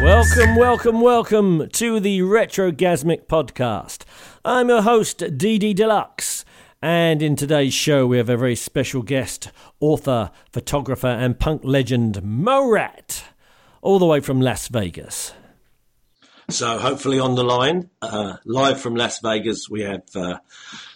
[0.02, 4.02] Welcome, welcome, welcome to the Retrogasmic podcast.
[4.44, 6.44] I'm your host, DD Deluxe,
[6.82, 9.50] and in today's show we have a very special guest,
[9.80, 13.24] author, photographer, and punk legend Morat,
[13.80, 15.32] all the way from Las Vegas.
[16.50, 20.38] So, hopefully, on the line, uh, live from Las Vegas, we have uh,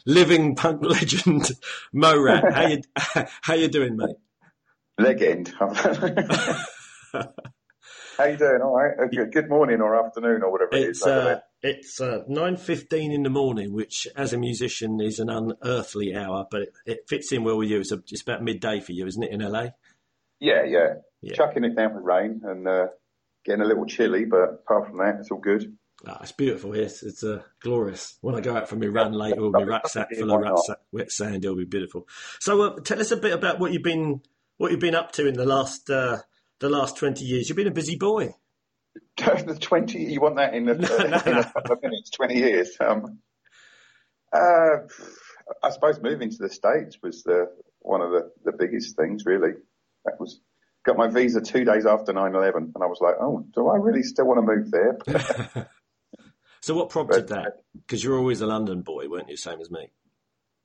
[0.05, 1.53] living punk legend
[1.93, 2.53] Morat.
[2.53, 2.83] How you,
[3.43, 4.17] how you doing, mate?
[4.99, 5.53] Legend.
[8.17, 8.63] How you doing?
[8.63, 9.11] All right.
[9.11, 10.89] Good, good morning or afternoon or whatever it is.
[10.89, 11.43] It's over uh, there.
[11.67, 16.47] It's uh, nine fifteen in the morning, which as a musician is an unearthly hour,
[16.51, 17.81] but it, it fits in well with you.
[17.81, 19.69] It's, a, it's about midday for you, isn't it, in LA?
[20.41, 21.35] yeah, yeah, Yeah.
[21.35, 22.87] Chucking it down with rain and uh,
[23.45, 25.77] getting a little chilly, but apart from that, it's all good.
[26.07, 26.85] Ah, it's beautiful here.
[26.85, 28.19] It's, it's uh, glorious.
[28.21, 29.73] When I go out for my run later with my Lovely.
[29.73, 32.07] rucksack full of rucksack, wet sand, it'll be beautiful.
[32.39, 34.21] So, uh, tell us a bit about what you've been
[34.59, 36.19] what you've been up to in the last uh,
[36.61, 37.49] the last twenty years.
[37.49, 38.35] You've been a busy boy.
[39.17, 42.77] The 20, you want that in a, in a couple of minutes, 20 years.
[42.81, 43.19] Um,
[44.33, 44.79] uh,
[45.63, 49.53] I suppose moving to the States was the, one of the, the biggest things, really.
[50.05, 50.41] That was,
[50.85, 54.03] got my visa two days after 9-11 and I was like, oh, do I really
[54.03, 55.69] still want to move there?
[56.67, 57.53] So, what prompted But- that?
[57.75, 59.37] Because you're always a London boy, weren't you?
[59.37, 59.93] Same as me.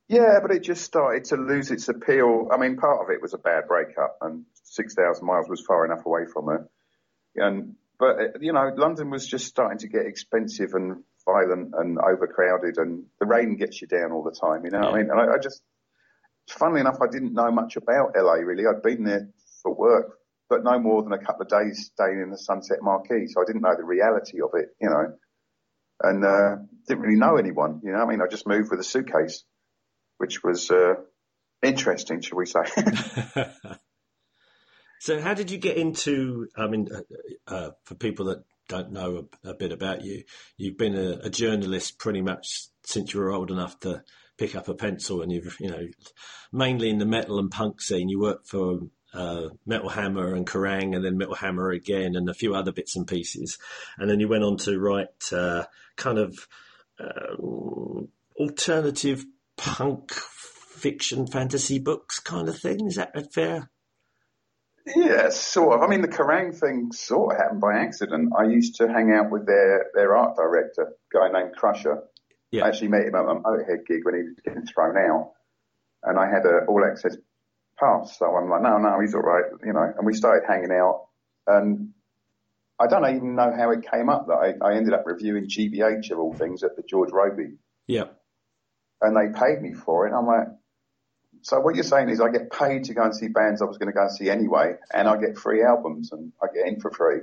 [0.08, 2.50] Yeah, but it just started to lose its appeal.
[2.52, 5.86] I mean, part of it was a bad breakup, and six thousand miles was far
[5.86, 6.68] enough away from her.
[7.36, 12.00] And but uh, you know, London was just starting to get expensive and violent and
[12.00, 14.66] overcrowded, and the rain gets you down all the time.
[14.66, 15.12] You know what I mean?
[15.12, 15.62] And I, I just,
[16.50, 18.66] funnily enough, I didn't know much about LA really.
[18.66, 19.30] I'd been there
[19.62, 20.18] for work,
[20.50, 23.46] but no more than a couple of days staying in the Sunset Marquis, so I
[23.46, 24.70] didn't know the reality of it.
[24.82, 25.14] You know.
[26.04, 26.56] And uh,
[26.88, 28.00] didn't really know anyone, you know.
[28.00, 29.44] what I mean, I just moved with a suitcase
[30.18, 30.96] which was uh,
[31.62, 32.62] interesting, shall we say?
[35.02, 36.48] So, how did you get into?
[36.56, 40.26] I mean, uh, uh, for people that don't know a, a bit about you,
[40.58, 44.04] you've been a, a journalist pretty much since you were old enough to
[44.38, 45.88] pick up a pencil, and you've, you know,
[46.52, 48.10] mainly in the metal and punk scene.
[48.10, 48.82] You worked for
[49.12, 52.96] uh, Metal Hammer and Kerrang, and then Metal Hammer again, and a few other bits
[52.96, 53.58] and pieces,
[53.98, 56.48] and then you went on to write uh, kind of
[57.00, 59.26] um alternative
[59.58, 62.86] punk fiction, fantasy books, kind of thing.
[62.86, 63.72] Is that fair?
[64.86, 65.84] Yeah, sort of.
[65.84, 68.34] I mean, the Kerrang thing sort of happened by accident.
[68.38, 72.04] I used to hang out with their, their art director, a guy named Crusher.
[72.52, 72.66] Yeah.
[72.66, 75.32] I actually met him at a Motorhead gig when he was getting thrown out,
[76.04, 77.16] and I had a all access
[77.80, 78.18] pass.
[78.18, 79.94] So I'm like, no, no, he's all right, you know.
[79.98, 81.06] And we started hanging out,
[81.48, 81.92] and
[82.80, 86.12] I don't even know how it came up that I, I ended up reviewing GBH
[86.12, 87.54] of all things at the George Robey.
[87.88, 88.06] Yeah.
[89.02, 90.14] and they paid me for it.
[90.14, 90.48] I'm like,
[91.42, 93.78] so what you're saying is I get paid to go and see bands I was
[93.78, 96.80] going to go and see anyway, and I get free albums and I get in
[96.80, 97.22] for free.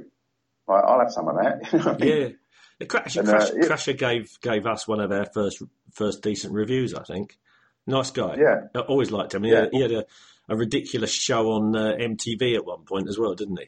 [0.69, 1.73] I'll have some of that.
[1.73, 2.07] You know what I?
[2.07, 2.87] Yeah.
[2.87, 3.67] Crash, uh, Crash, yeah.
[3.69, 5.63] Crasher gave gave us one of our first
[5.93, 7.39] first decent reviews, I think.
[7.87, 8.37] Nice guy.
[8.39, 8.67] Yeah.
[8.75, 9.43] I always liked him.
[9.45, 9.61] He Yeah.
[9.63, 10.05] had, he had a,
[10.49, 13.67] a ridiculous show on uh, MTV at one point as well, didn't he?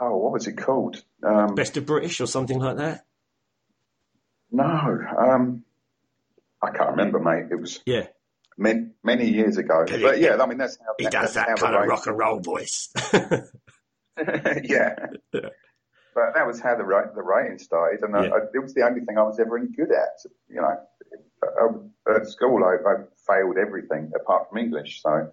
[0.00, 1.02] Oh, what was it called?
[1.24, 3.04] Um, Best of British or something like that.
[4.52, 5.64] no, um,
[6.62, 7.46] I can't remember, mate.
[7.50, 8.06] It was Yeah.
[8.58, 9.84] Many, many years ago.
[9.88, 12.18] He- But yeah, I mean, that's how He that's does that kind of rock and
[12.18, 12.90] roll voice.
[14.64, 14.96] yeah.
[15.32, 16.82] But that was how the
[17.14, 18.30] the writing started, and Yeah.
[18.34, 20.30] I, it was the only thing I was ever any good at.
[20.48, 20.76] You know,
[22.08, 22.94] I, at school I, I
[23.26, 25.00] failed everything apart from English.
[25.02, 25.30] So,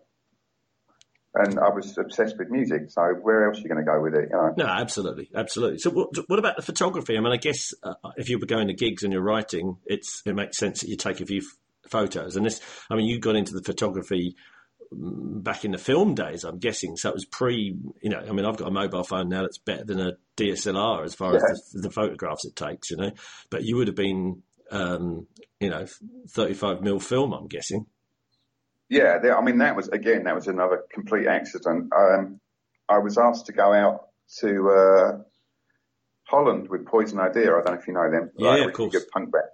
[1.34, 2.92] and I was obsessed with music.
[2.92, 4.30] So where else are you going to go with it?
[4.30, 5.80] You know, No, absolutely, absolutely.
[5.80, 7.18] So, what, what about the photography?
[7.18, 10.22] I mean, I guess uh, if you were going to gigs and you're writing, it's
[10.28, 11.42] it makes sense that you take a few
[11.88, 12.36] photos.
[12.36, 14.36] And this, I mean, you got into the photography
[14.94, 16.98] mm, back in the film days, I'm guessing.
[16.98, 19.58] So it was pre, you know, I mean, I've got a mobile phone now that's
[19.58, 21.42] better than a DSLR as far as
[21.74, 23.12] the, the photographs it takes, you know.
[23.50, 25.28] But you would have been, um,
[25.60, 25.86] you know,
[26.30, 27.86] 35 mil film, I'm guessing.
[28.90, 31.92] yeah, there, I mean that was again that was another complete accident.
[31.96, 32.40] Um,
[32.88, 34.08] I was asked to go out
[34.40, 35.18] to uh,
[36.24, 37.52] Holland with Poison Idea.
[37.52, 38.32] I don't know if you know them.
[38.38, 38.94] Yeah, like, of course.
[38.94, 39.46] Good punk band.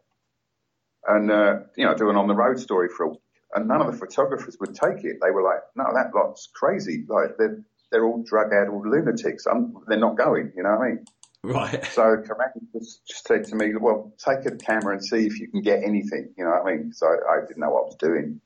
[1.08, 3.20] And uh, you know, do an on the road story for a week.
[3.54, 5.18] And none of the photographers would take it.
[5.22, 7.06] They were like, "No, that lot's crazy.
[7.08, 9.46] Like they're they're all drug addled lunatics.
[9.46, 11.06] I'm, they're not going." You know what I mean?
[11.44, 11.86] Right.
[11.92, 15.48] So Kerrang just, just said to me, well, take a camera and see if you
[15.48, 16.34] can get anything.
[16.38, 16.94] You know what I mean?
[16.94, 18.42] So I, I didn't know what I was doing.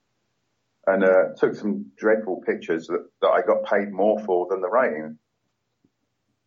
[0.88, 4.70] And uh, took some dreadful pictures that, that I got paid more for than the
[4.70, 5.18] rating.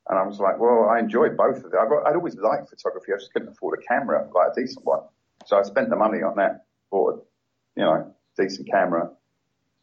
[0.08, 1.80] And I was like, well, I enjoyed both of them.
[1.80, 3.12] I got, I'd always liked photography.
[3.12, 5.00] I just couldn't afford a camera, like a decent one.
[5.46, 9.10] So I spent the money on that, bought a, you know, decent camera.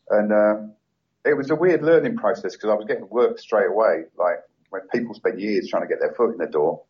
[0.10, 0.74] And uh,
[1.26, 4.04] it was a weird learning process because I was getting work straight away.
[4.18, 6.84] Like when people spend years trying to get their foot in the door,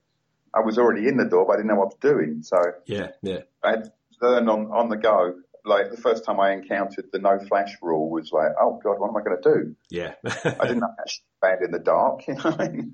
[0.53, 2.43] I was already in the door, but I didn't know what I was doing.
[2.43, 3.39] So Yeah, yeah.
[3.63, 3.91] I had to
[4.21, 5.35] learn on, on the go.
[5.63, 9.09] Like the first time I encountered the no flash rule was like, oh God, what
[9.09, 9.75] am I going to do?
[9.89, 10.13] Yeah.
[10.25, 12.91] I didn't know how to stand in the dark, you know?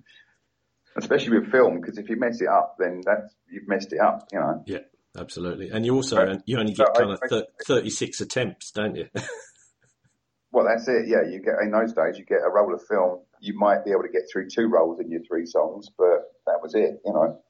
[0.95, 4.27] Especially with film, because if you mess it up, then that's, you've messed it up,
[4.31, 4.63] you know?
[4.65, 4.79] yeah,
[5.17, 5.69] absolutely.
[5.69, 8.95] And you also, you only So get I- kind of I- thir- 36 attempts, don't
[8.95, 9.07] you?
[10.53, 11.07] Well, that's it.
[11.07, 13.21] Yeah, you get in those days, you get a roll of film.
[13.39, 16.59] You might be able to get through two rolls in your three songs, but that
[16.61, 17.41] was it, you know.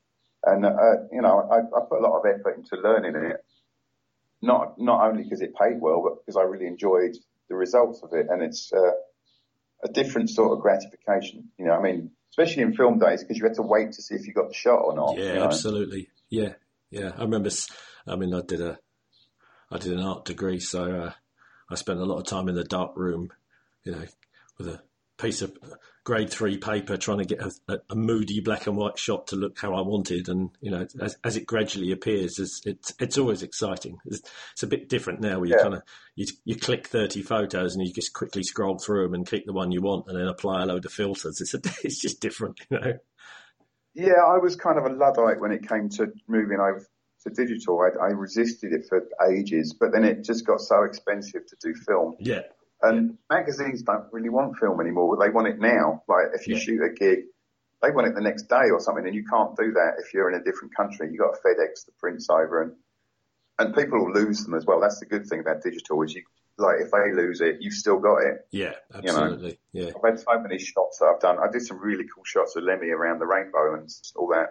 [0.45, 3.43] And uh, you know, I, I put a lot of effort into learning it.
[4.43, 7.15] Not not only because it paid well, but because I really enjoyed
[7.49, 8.91] the results of it, and it's uh,
[9.83, 11.49] a different sort of gratification.
[11.57, 14.13] You know, I mean, especially in film days, because you had to wait to see
[14.13, 15.17] if you got the shot or not.
[15.17, 15.45] Yeah, you know?
[15.45, 16.09] absolutely.
[16.29, 16.53] Yeah,
[16.91, 17.11] yeah.
[17.17, 17.49] I remember.
[18.07, 18.77] I mean, I did a,
[19.71, 21.13] I did an art degree, so uh,
[21.69, 23.31] I spent a lot of time in the dark room,
[23.83, 24.05] you know,
[24.57, 24.81] with a
[25.17, 25.55] piece of
[26.03, 29.35] grade three paper, trying to get a, a, a moody black and white shot to
[29.35, 30.29] look how I wanted.
[30.29, 33.97] And you know, as, as it gradually appears, it's it's, it's always exciting.
[34.05, 34.21] It's,
[34.53, 35.61] it's a bit different now, where you Yeah.
[35.63, 35.83] kind of
[36.15, 39.53] you, you click thirty photos and you just quickly scroll through them and keep the
[39.53, 41.39] one you want, and then apply a load of filters.
[41.39, 42.93] It's a, it's just different, you know.
[43.93, 46.85] Yeah, I was kind of a luddite when it came to moving over
[47.23, 47.79] to digital.
[47.81, 51.73] I, I resisted it for ages, but then it just got so expensive to do
[51.75, 52.15] film.
[52.19, 52.41] Yeah,
[52.81, 55.17] And magazines don't really want film anymore.
[55.17, 56.03] They want it now.
[56.07, 56.61] Like if you Yeah.
[56.61, 57.25] shoot a gig,
[57.81, 60.29] they want it the next day or something, and you can't do that if you're
[60.31, 61.09] in a different country.
[61.11, 62.73] You got to FedEx the prints over, and
[63.59, 64.79] and people will lose them as well.
[64.79, 66.23] That's the good thing about digital is you
[66.57, 68.47] like if they lose it, you've still got it.
[68.51, 69.23] yeah, You know.
[69.23, 69.59] absolutely.
[69.73, 71.37] Yeah, I've had so many shots that I've done.
[71.39, 74.49] I did some really cool shots of Lemmy around the rainbow and all that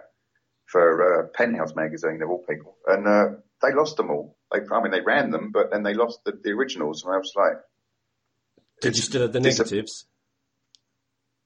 [0.65, 3.25] for uh, Penthouse magazine of all people, and uh,
[3.61, 4.37] they lost them all.
[4.51, 7.17] They, I mean, they ran them, but then they lost the, the originals, and I
[7.17, 7.53] was like,
[8.81, 10.05] Did you still have the negatives?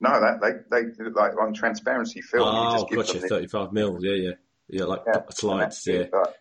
[0.02, 2.44] no, that they they like on transparency film.
[2.54, 3.28] you Oh, just give gotcha.
[3.28, 3.98] 35 mil.
[4.02, 4.32] Yeah, yeah.
[4.68, 5.84] Yeah, like yeah, slides.
[5.86, 5.98] Yeah.
[6.00, 6.10] that's.
[6.12, 6.36] But-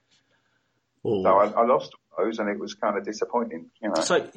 [1.06, 1.22] Oh.
[1.22, 4.00] So I, I lost those, and it was kind of disappointing, you know.
[4.02, 4.28] So,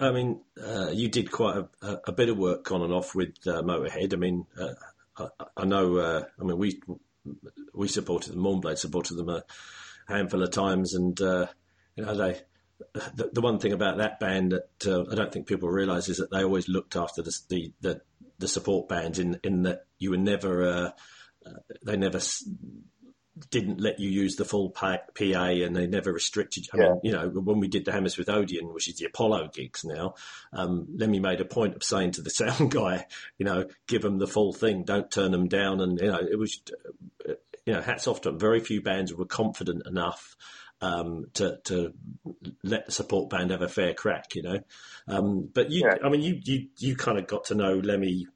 [0.00, 3.34] I mean, uh, you did quite a, a, bit of work on and off with
[3.46, 4.12] uh, Motorhead.
[4.12, 4.74] I mean, uh,
[5.16, 5.96] I, I know.
[5.96, 6.80] Uh, I mean, we
[7.74, 8.42] we supported them.
[8.42, 9.44] Mournblade supported them a
[10.08, 11.46] handful of times, and uh,
[11.96, 12.40] you know they.
[13.14, 16.16] The, the one thing about that band that uh, I don't think people realise is
[16.16, 18.00] that they always looked after the the, the,
[18.38, 20.90] the support bands in in that you were never uh,
[21.82, 22.20] they never
[23.50, 26.66] didn't let you use the full pa- PA and they never restricted.
[26.72, 26.82] I Yeah.
[26.90, 30.14] mean, you know, when we did the Hammersmith Odeon, which is the Apollo gigs now,
[30.52, 33.06] um, Lemmy made a point of saying to the sound guy,
[33.38, 35.80] you know, give them the full thing, don't turn them down.
[35.80, 36.60] And, you know, it was,
[37.28, 37.34] uh,
[37.66, 38.38] you know, hats off to them.
[38.38, 40.36] Very few bands were confident enough
[40.82, 41.92] um, to to
[42.62, 44.60] let the support band have a fair crack, you know.
[45.06, 45.96] Um, but you, Yeah.
[46.02, 48.26] I mean, you you you kind of got to know Lemmy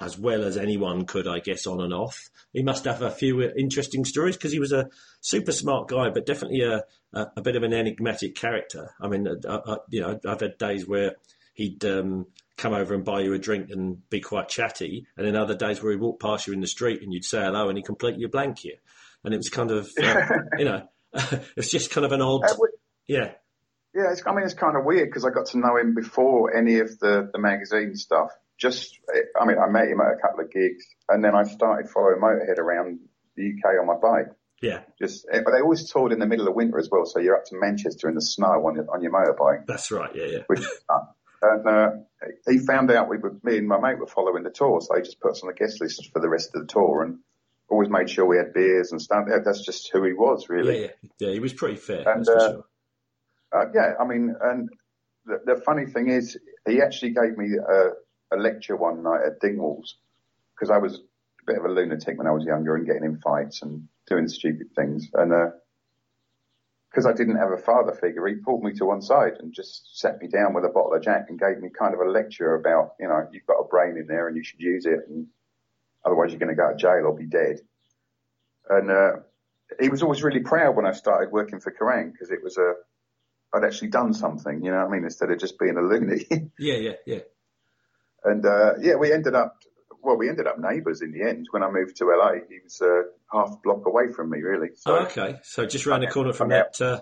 [0.00, 2.30] as well as anyone could, I guess, on and off.
[2.52, 4.88] He must have a few interesting stories because he was a
[5.20, 8.94] super smart guy, but definitely a, a, a bit of an enigmatic character.
[9.00, 11.16] I mean, I, I, you know, I've had days where
[11.54, 12.26] he'd um,
[12.56, 15.82] come over and buy you a drink and be quite chatty, and then other days
[15.82, 18.26] where he'd walk past you in the street and you'd say hello and he'd completely
[18.26, 18.76] blank you.
[19.24, 20.26] And it was kind of, uh,
[20.58, 20.88] you know,
[21.56, 22.54] it's just kind of an odd, Uh,
[23.06, 23.32] yeah,
[23.94, 26.56] Yeah, it's, I mean, it's kind of weird because I got to know him before
[26.56, 28.30] any of the, the magazine stuff.
[28.58, 28.98] Just,
[29.40, 32.20] I mean, I met him at a couple of gigs and then I started following
[32.20, 32.98] Motorhead around
[33.36, 34.32] the UK on my bike.
[34.60, 37.06] yeah, Just, eh, but they always toured in the middle of winter as well.
[37.06, 40.10] So you're up to Manchester in the snow on your, on your motorbike, that's right,
[40.14, 40.38] yeah, yeah.
[40.48, 41.02] which is fun.
[41.40, 41.90] And, uh,
[42.48, 44.80] he found out we were, me and my mate were following the tour.
[44.80, 47.04] So he just put us on the guest list for the rest of the tour
[47.04, 47.18] and
[47.68, 49.26] always made sure we had beers and stuff.
[49.44, 50.80] That's just who he was really.
[50.80, 51.32] Yeah, yeah, yeah.
[51.34, 52.64] He was pretty fair, And, that's for uh, sure.
[53.52, 54.68] Uh, yeah, I mean, and
[55.26, 56.36] the, the funny thing is,
[56.66, 57.90] he actually gave me a,
[58.32, 59.94] a lecture one night at Dingwalls
[60.54, 63.18] because I was a bit of a lunatic when I was younger and getting in
[63.18, 65.08] fights and doing stupid things.
[65.14, 65.50] And uh,
[66.90, 69.98] because I didn't have a father figure, he pulled me to one side and just
[69.98, 72.54] sat me down with a bottle of Jack and gave me kind of a lecture
[72.54, 75.26] about, you know, you've got a brain in there and you should use it, and
[76.04, 77.60] otherwise you're going to go to jail or be dead.
[78.70, 79.12] And uh,
[79.80, 82.74] he was always really proud when I started working for Kerrang because it was a,
[83.52, 86.26] I'd actually done something, you know what I mean, instead of just being a loony.
[86.58, 87.20] Yeah, yeah, yeah.
[88.28, 89.62] And uh, yeah, we ended up,
[90.02, 91.46] well, we ended up neighbours in the end.
[91.50, 94.70] When I moved to LA, he was uh, half a block away from me, really.
[94.76, 95.38] So Oh, okay.
[95.42, 97.00] So just round the corner from that uh,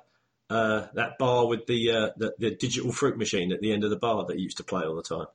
[0.49, 3.91] uh, that bar with the, uh, the the digital fruit machine at the end of
[3.91, 5.27] the bar that you used to play all the time.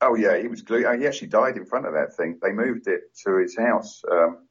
[0.00, 0.84] Oh yeah, he was glue.
[0.98, 2.38] He actually died in front of that thing.
[2.42, 4.46] They moved it to his house, um,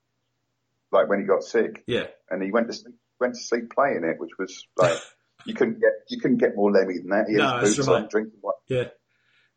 [0.91, 4.03] like when he got sick, Yeah, and he went to sleep, went to sleep playing
[4.03, 4.97] it, which was like
[5.45, 7.27] you couldn't get you couldn't get more Lemmy than that.
[7.29, 8.03] He No, had his boots right.
[8.03, 8.85] on, drinking yeah,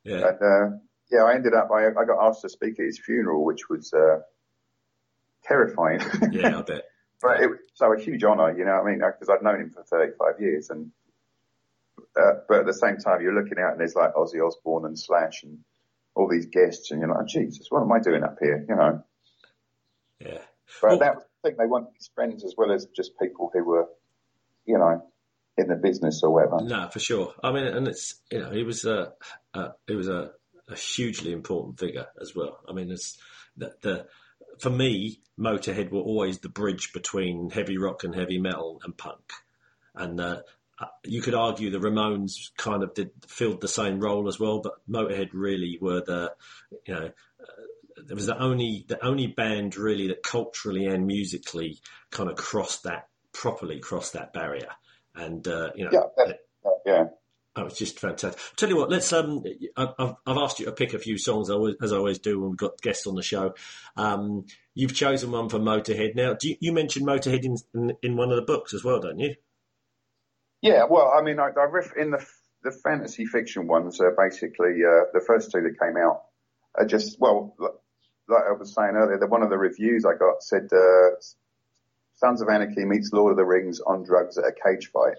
[0.06, 0.28] yeah.
[0.28, 0.76] and uh,
[1.10, 1.70] yeah, I ended up.
[1.72, 4.20] I, I got asked to speak at his funeral, which was uh,
[5.44, 6.00] terrifying.
[6.32, 6.84] Yeah, I bet.
[7.22, 8.98] but it was so a huge honour, you know what I mean?
[8.98, 10.90] Because I'd known him for 35 years, and
[12.16, 14.98] uh, but at the same time, you're looking out and there's like Ozzy Osbourne and
[14.98, 15.58] Slash and
[16.14, 18.64] all these guests, and you're like, Jesus, what am I doing up here?
[18.68, 19.04] You know.
[20.20, 20.38] Yeah.
[20.80, 23.50] But Well- that was the thing; they wanted his friends as well as just people
[23.52, 23.86] who were,
[24.64, 25.02] you know,
[25.56, 26.62] in the business or whatever.
[26.62, 27.34] No, for sure.
[27.42, 29.12] I mean, and it's you know, he was a,
[29.54, 30.32] a he was a,
[30.68, 32.60] a hugely important figure as well.
[32.68, 33.18] I mean, it's
[33.56, 34.06] the, the
[34.58, 39.32] for me, Motorhead were always the bridge between heavy rock and heavy metal and punk,
[39.94, 40.40] and uh,
[40.78, 44.60] uh, you could argue the Ramones kind of did filled the same role as well,
[44.60, 46.32] but Motorhead really were the
[46.86, 47.06] you know.
[47.40, 47.62] Uh,
[48.04, 52.84] there was the only the only band really that culturally and musically kind of crossed
[52.84, 54.68] that properly crossed that barrier,
[55.16, 56.32] and uh, you know Yeah,
[56.84, 57.04] yeah.
[57.58, 58.38] Oh, it's just fantastic.
[58.56, 59.12] Tell you what, let's.
[59.12, 59.42] Um,
[59.76, 61.48] I've, I've asked you to pick a few songs,
[61.80, 63.54] as I always do when we've got guests on the show.
[63.96, 64.44] Um,
[64.74, 66.14] you've chosen one for Motorhead.
[66.14, 69.00] Now, do you, you mentioned Motorhead in, in in one of the books as well,
[69.00, 69.36] don't you?
[70.60, 72.26] Yeah, well, I mean, I, I ref, in the
[72.62, 76.24] the fantasy fiction ones, uh, basically uh, the first two that came out
[76.74, 77.54] are just well,
[78.28, 81.16] like I was saying earlier, the, one of the reviews I got said, uh,
[82.16, 85.16] "Sons of Anarchy meets Lord of the Rings on drugs at a cage fight,"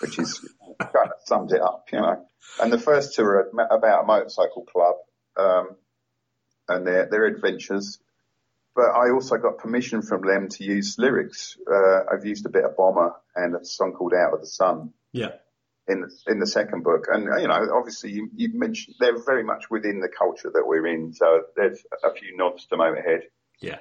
[0.00, 0.40] which is
[0.80, 2.26] kind of sums it up, you know.
[2.60, 4.96] And the first two are about a motorcycle club
[5.36, 5.76] um,
[6.68, 7.98] and their their adventures.
[8.74, 11.56] But I also got permission from them to use lyrics.
[11.66, 14.92] Uh, I've used a bit of Bomber and a song called Out of the Sun
[15.12, 15.32] Yeah,
[15.88, 17.06] in the, in the second book.
[17.10, 20.86] And, you know, obviously you, you mentioned they're very much within the culture that we're
[20.86, 21.14] in.
[21.14, 23.22] So there's a few nods to Motorhead.
[23.60, 23.78] yeah,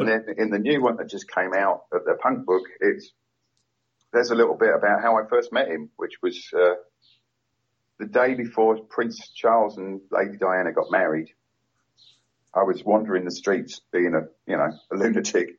[0.00, 3.10] And then in the new one that just came out, the the punk book, it's,
[4.12, 6.74] there's a little bit about how I first met him, which was, uh,
[7.98, 11.28] the day before Prince Charles and Lady Diana got married.
[12.52, 15.58] I was wandering the streets being a, you know, a lunatic.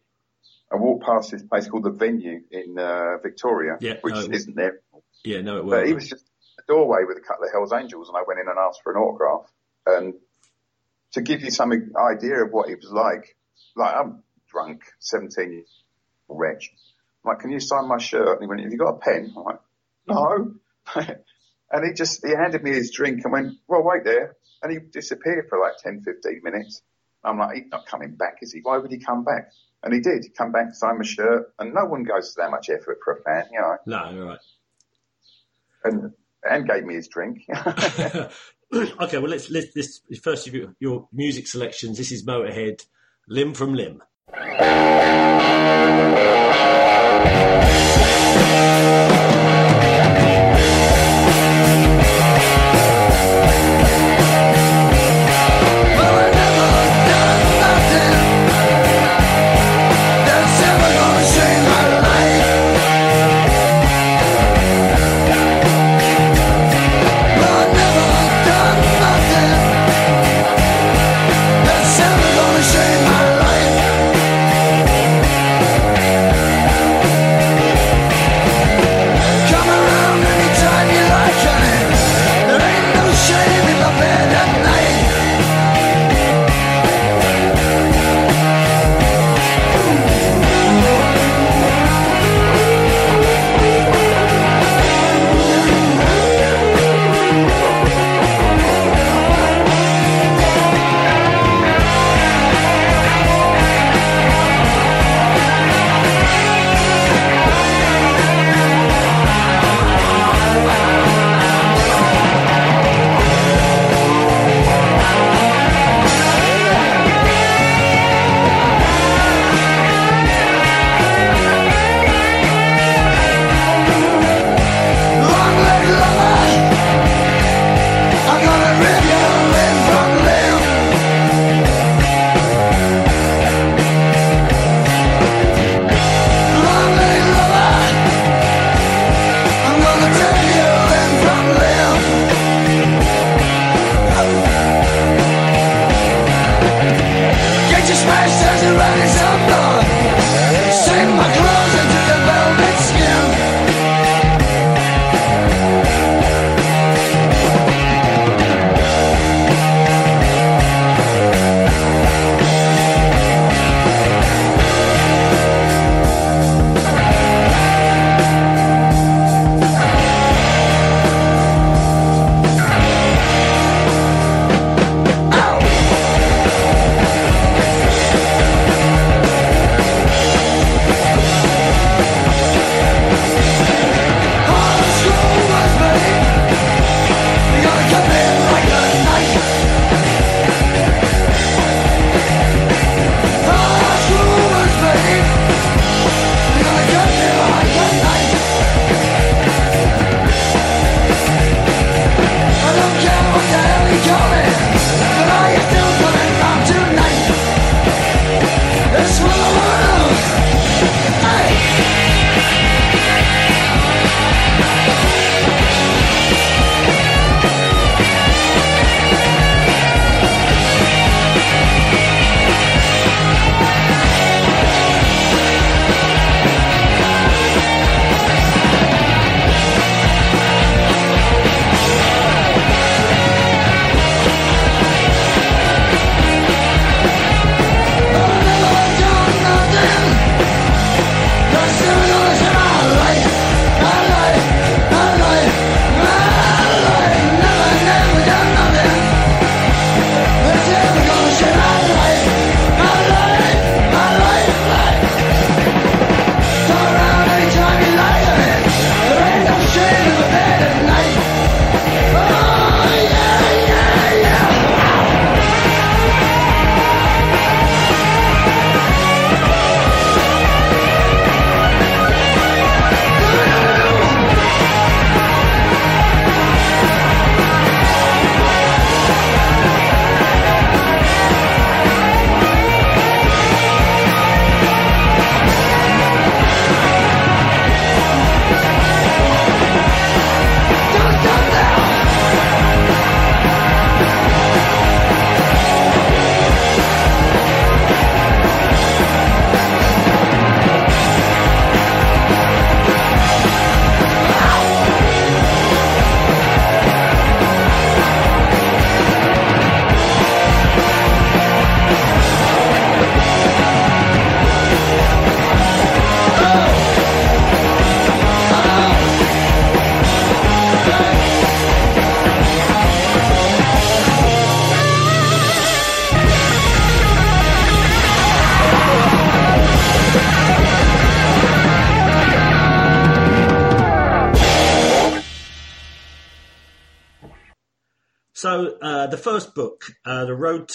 [0.71, 4.21] I walked past this place called the Venue in, uh, Victoria, Yeah, which no.
[4.21, 4.79] isn't there
[5.25, 5.41] yeah.
[5.41, 5.71] No, it was.
[5.71, 6.03] but he was.
[6.03, 6.25] was just
[6.59, 8.93] a doorway with a couple of Hell's Angels, and I went in and asked for
[8.93, 9.51] an autograph.
[9.85, 10.13] And
[11.13, 13.35] to give you some idea of what he was like,
[13.75, 14.23] like I'm
[14.55, 15.63] drunk, 17 year
[16.29, 16.71] wretch.
[17.23, 18.39] I'm like, can you sign my shirt?
[18.39, 19.33] And he went, have you got a pen?
[19.35, 19.59] I'm like,
[20.07, 20.53] no.
[21.71, 24.35] and he just, he handed me his drink and went, well, wait there.
[24.63, 26.81] And he disappeared for like 10, 15 minutes.
[27.23, 28.61] I'm like, he's not coming back, is he?
[28.61, 29.51] Why would he come back?
[29.83, 30.23] And he did.
[30.23, 33.13] He come back, sign my shirt, and no one goes to that much effort for
[33.13, 33.77] a fan, you know.
[33.85, 34.39] No, you're right.
[35.83, 36.13] And
[36.47, 37.45] and gave me his drink.
[38.73, 41.97] okay, well let's let's this first of your, your music selections.
[41.97, 42.85] This is Motorhead,
[43.27, 44.01] limb from limb.
[44.57, 44.95] That's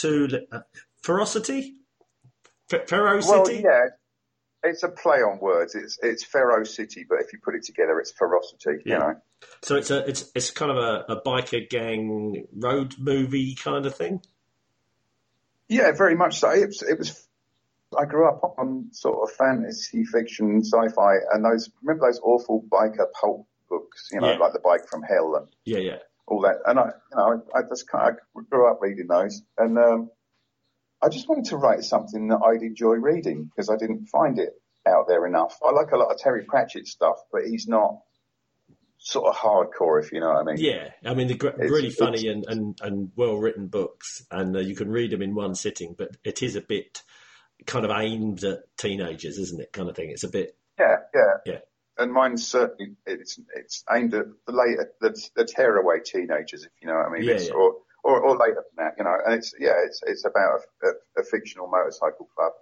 [0.01, 0.61] to uh,
[1.03, 1.75] Ferocity,
[2.73, 3.63] F- Ferocity.
[3.65, 3.87] Well, yeah,
[4.63, 5.75] it's a play on words.
[5.75, 8.83] It's it's Pharaoh City, but if you put it together, it's ferocity.
[8.85, 8.93] Yeah.
[8.95, 9.15] You know.
[9.63, 13.95] So it's a it's it's kind of a, a biker gang road movie kind of
[13.95, 14.21] thing.
[15.69, 16.51] Yeah, very much so.
[16.51, 17.27] It was, it was.
[17.99, 23.07] I grew up on sort of fantasy fiction, sci-fi, and those remember those awful biker
[23.21, 24.39] pulp books, you know, Yeah.
[24.39, 25.99] like the Bike from Hell and Yeah, yeah.
[26.31, 26.57] All that.
[26.65, 30.11] And I, you know, I, I just kind of grew up reading those, and um,
[31.03, 34.51] I just wanted to write something that I'd enjoy reading because I didn't find it
[34.89, 35.59] out there enough.
[35.67, 37.99] I like a lot of Terry Pratchett stuff, but he's not
[38.99, 40.57] sort of hardcore, if you know what I mean.
[40.59, 44.25] Yeah, I mean, they're gr- It's- really it's- funny and, and, and well written books,
[44.31, 45.95] and uh, you can read them in one sitting.
[45.97, 47.03] But it is a bit
[47.67, 49.73] kind of aimed at teenagers, isn't it?
[49.73, 50.11] Kind of thing.
[50.11, 50.57] It's a bit.
[50.79, 51.33] Yeah, yeah.
[51.47, 51.59] Yeah.
[52.01, 56.89] And mine's certainly it's it's aimed at the later the, the tearaway teenagers, if you
[56.89, 57.23] know what I mean.
[57.25, 57.55] Yeah, It's- yeah.
[57.55, 59.17] Or, or or later than that, you know.
[59.25, 62.53] And it's yeah, it's it's about a, a, a fictional motorcycle club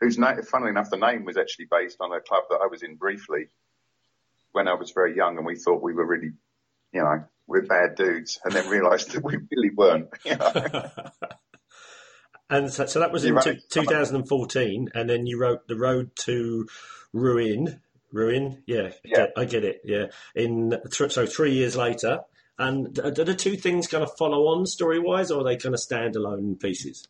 [0.00, 2.82] whose name, funnily enough, the name was actually based on a club that I was
[2.82, 3.46] in briefly
[4.50, 6.32] when I was very young, and we thought we were really,
[6.92, 10.08] you know, we're bad dudes, and then realised that we really weren't.
[10.24, 10.90] You know?
[12.50, 16.10] and so, so that was You in two, 2014, and then you wrote The Road
[16.16, 16.66] to
[17.12, 17.80] Ruin.
[18.12, 19.16] Ruin, yeah, Yeah.
[19.16, 19.80] get- I get it.
[19.84, 22.20] Yeah, in th- so three years later,
[22.58, 25.56] and do do the two things kind of follow on story wise, or are they
[25.56, 27.08] kind of standalone pieces?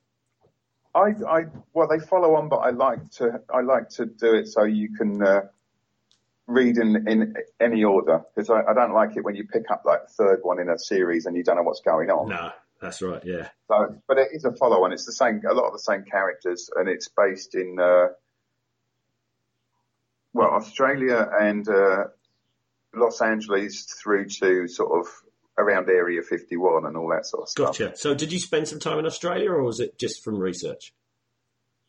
[0.95, 1.41] I, I,
[1.73, 4.95] well, they follow on, but I like to, I like to do it so you
[4.95, 5.41] can uh,
[6.47, 9.85] read in, in any order because I, I don't like it when you pick up
[9.87, 12.29] like the third one in a series and you don't know what's going on.
[12.29, 13.23] No, that's right.
[13.25, 14.93] Yeah, So, but it is a follow on.
[14.93, 18.09] It's the same, a lot of the same characters, and it's based in, uh,
[20.33, 22.05] well, Australia and uh,
[22.95, 25.07] Los Angeles through to sort of
[25.59, 27.79] around Area 51 and all that sort of stuff.
[27.79, 27.97] gotcha.
[27.97, 30.93] So, did you spend some time in Australia, or was it just from research?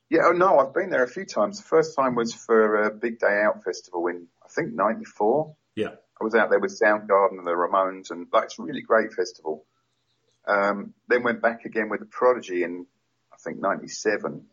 [0.10, 1.58] Yeah, oh no, I've been there a few times.
[1.58, 5.56] The first time was for a Big Day Out festival in, I think, 94.
[5.75, 8.82] Yeah, I was out there with Soundgarden and the Ramones, and like, it's a really
[8.82, 9.65] great festival.
[10.45, 12.86] Um, then went back again with the Prodigy in,
[13.32, 14.45] I think, 97.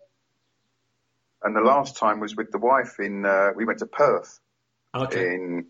[1.42, 4.40] And the last time was with the wife in, uh, we went to Perth
[4.94, 5.35] okay.
[5.35, 5.66] in,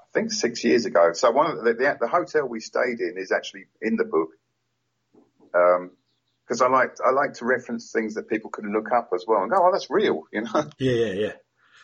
[0.00, 1.12] I think, six years ago.
[1.14, 4.30] So one of the, the, the hotel we stayed in is actually in the book.
[5.54, 5.90] Um,
[6.46, 9.42] because I like I like to reference things that people can look up as well
[9.42, 10.70] and go, oh, that's real, you know.
[10.78, 11.32] Yeah, yeah, yeah.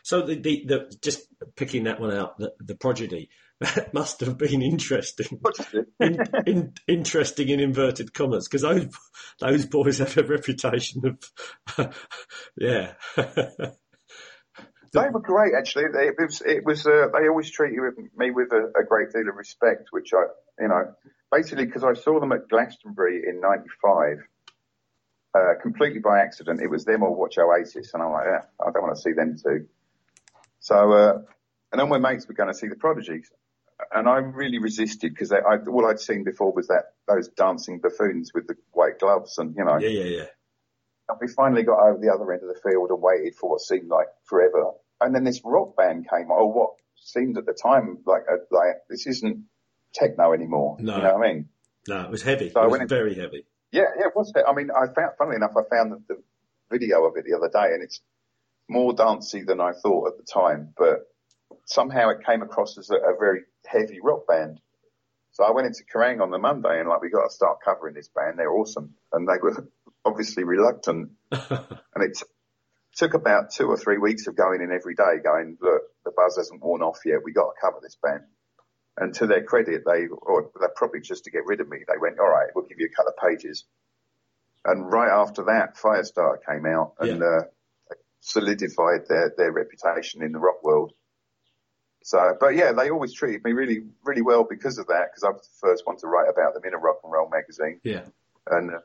[0.03, 4.38] So the, the, the just picking that one out, the, the prodigy, that must have
[4.38, 5.40] been interesting.
[6.01, 8.88] in, in, interesting in inverted commas, because those
[9.40, 11.03] those boys have a reputation
[11.77, 11.94] of,
[12.57, 12.94] yeah,
[14.92, 15.85] They were great, actually.
[15.92, 16.87] They, it was, it was.
[16.87, 17.79] Uh, they always treated
[18.16, 20.25] me with a, a great deal of respect, which I,
[20.61, 20.94] you know,
[21.31, 24.18] basically because I saw them at Glastonbury in '95,
[25.35, 26.61] uh, completely by accident.
[26.61, 29.12] It was them or Watch Oasis, and I'm like, yeah, I don't want to see
[29.12, 29.66] them too.
[30.59, 31.18] So, uh,
[31.70, 33.31] and then my mates were going to see the Prodigies,
[33.93, 38.33] and I really resisted because I, all I'd seen before was that those dancing buffoons
[38.35, 40.27] with the white gloves, and you know, yeah, yeah, yeah.
[41.09, 43.61] and we finally got over the other end of the field and waited for what
[43.61, 44.73] seemed like forever.
[45.01, 48.77] And then this rock band came, or what seemed at the time like a, like
[48.88, 49.45] this isn't
[49.95, 50.77] techno anymore.
[50.79, 50.97] No.
[50.97, 51.49] You know what I mean?
[51.88, 52.51] No, it was heavy.
[52.51, 53.47] So it was very heavy.
[53.73, 54.07] Yeah, yeah.
[54.07, 54.33] It was.
[54.35, 56.23] I mean, I found, funnily enough, I found the, the
[56.71, 58.01] video of it the other day, and it's
[58.69, 60.75] more dancey than I thought at the time.
[60.77, 61.09] But
[61.70, 64.61] somehow it came across as a, a very heavy rock band.
[65.33, 67.94] So I went into Kerrang on the Monday, and like we got to start covering
[67.94, 68.38] this band.
[68.38, 69.68] They're awesome, and they were
[70.04, 71.11] obviously reluctant.
[71.92, 72.24] And it t-
[72.96, 76.37] took about two or three weeks of going in every day, going, look, the buzz
[76.37, 77.18] hasn't worn off yet.
[77.24, 78.22] We got to cover this band.
[78.96, 81.98] And to their credit, they, or they probably just to get rid of me, they
[82.00, 83.64] went, all right, we'll give you a couple of pages.
[84.64, 87.26] And right after that, Firestarter came out and, Yeah.
[87.26, 87.42] uh,
[88.20, 90.92] solidified their, their reputation in the rock world.
[92.03, 95.31] So, but yeah, they always treated me really, really well because of that, because I
[95.31, 97.81] was the first one to write about them in a rock and roll magazine.
[97.85, 98.03] Yeah,
[98.47, 98.79] And uh,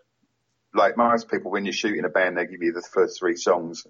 [0.73, 3.37] like most people, when you shoot in a band, they give you the first three
[3.37, 3.87] songs,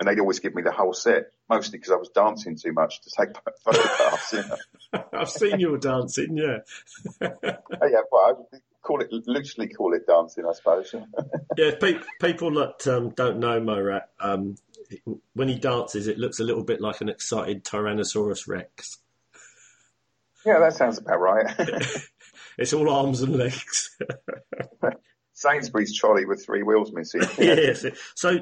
[0.00, 3.00] and they'd always give me the whole set, mostly because I was dancing too much
[3.02, 4.32] to take photographs.
[4.32, 5.04] You know?
[5.12, 6.36] I've seen you dancing.
[6.36, 6.58] Yeah,
[7.22, 10.94] Oh, yeah, well, I would call it loosely call it dancing, I suppose.
[11.56, 11.70] yeah.
[11.80, 14.56] Pe- people that um, don't know Morat, um,
[15.34, 18.98] when he dances, it looks a little bit like an excited Tyrannosaurus Rex.
[20.44, 21.46] yeah, that sounds about right.
[22.56, 23.96] It's all arms and legs.
[25.32, 27.22] Sainsbury's trolley with three wheels missing.
[27.38, 27.84] yes.
[28.14, 28.38] So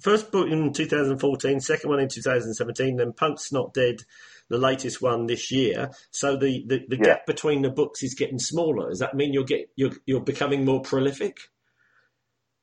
[0.00, 4.02] first book in 2014, second one in 2017, then Punk's Not Dead
[4.48, 5.90] the latest one this year.
[6.12, 7.02] So the, the, the Yeah.
[7.04, 8.90] gap between the books is getting smaller.
[8.90, 11.38] Does that mean you're get you're you're becoming more prolific?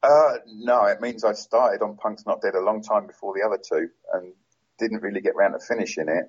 [0.04, 3.46] Uh, no, it means I started on Punk's Not Dead a long time before the
[3.48, 4.34] other two and
[4.78, 6.26] didn't really get round to finishing it.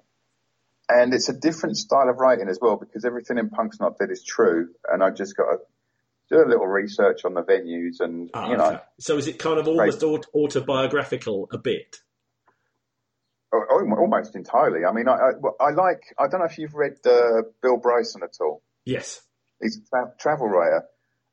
[0.89, 4.11] And it's a different style of writing as well because everything in Punk's Not Dead
[4.11, 4.69] is true.
[4.89, 5.57] And I just got to
[6.31, 8.81] do a little research on the venues and, Ah, you know.
[9.01, 11.97] So is it kind of almost aut- autobiographical a bit?
[13.53, 14.85] al- al- almost entirely.
[14.85, 15.15] I mean, I,
[15.61, 18.63] I, I like, I don't know if you've read uh, Bill Bryson at all.
[18.85, 19.21] Yes.
[19.61, 20.85] He's a tra- travel writer.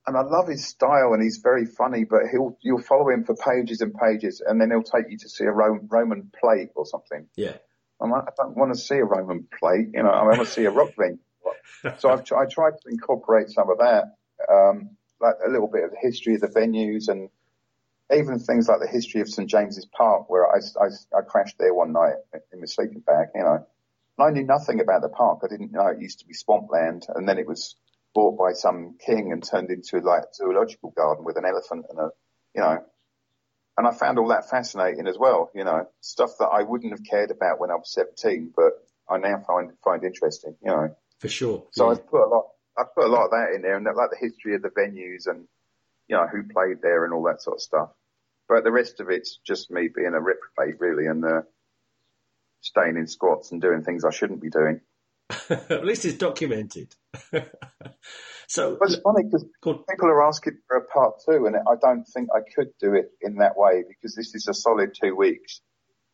[0.08, 3.36] And I love his style and he's very funny, but he'll, you'll follow him for
[3.36, 6.86] pages and pages and then he'll take you to see a Ro- Roman plate or
[6.86, 7.28] something.
[7.36, 7.58] Yeah.
[8.02, 10.46] I'm like, I don't want to see a Roman plate, you know, I want to
[10.46, 11.20] see a rock thing.
[11.98, 14.14] So I've, tr- I tried to incorporate some of that,
[14.48, 17.30] um, like a little bit of the history of the venues and
[18.16, 21.74] even things like the history of St James's Park, where I, I, I crashed there
[21.74, 22.16] one night
[22.54, 23.66] in my sleeping bag, you know.
[24.18, 25.40] And I knew nothing about the park.
[25.44, 27.76] I didn't know it used to be swampland and then it was
[28.14, 32.00] bought by some king and turned into like a zoological garden with an elephant and
[32.00, 32.10] a,
[32.56, 32.84] you know,
[33.78, 37.04] and I found all that fascinating as well, you know, stuff that I wouldn't have
[37.04, 38.74] cared about when I was 17, but
[39.10, 40.96] I now find, find interesting, you know.
[41.20, 41.64] For sure.
[41.72, 41.92] So yeah.
[41.92, 42.48] I've put a lot,
[42.78, 44.70] I've put a lot of that in there and that, like the history of the
[44.70, 45.48] venues and,
[46.08, 47.90] you know, who played there and all that sort of stuff.
[48.50, 51.42] But the rest of it's just me being a reprobate really and, uh,
[52.60, 54.82] staying in squats and doing things I shouldn't be doing.
[55.50, 56.96] At least it's documented.
[58.48, 62.06] so But it's funny because people are asking for a part two, and I don't
[62.06, 65.62] think I could do it in that way because this is a solid two weeks,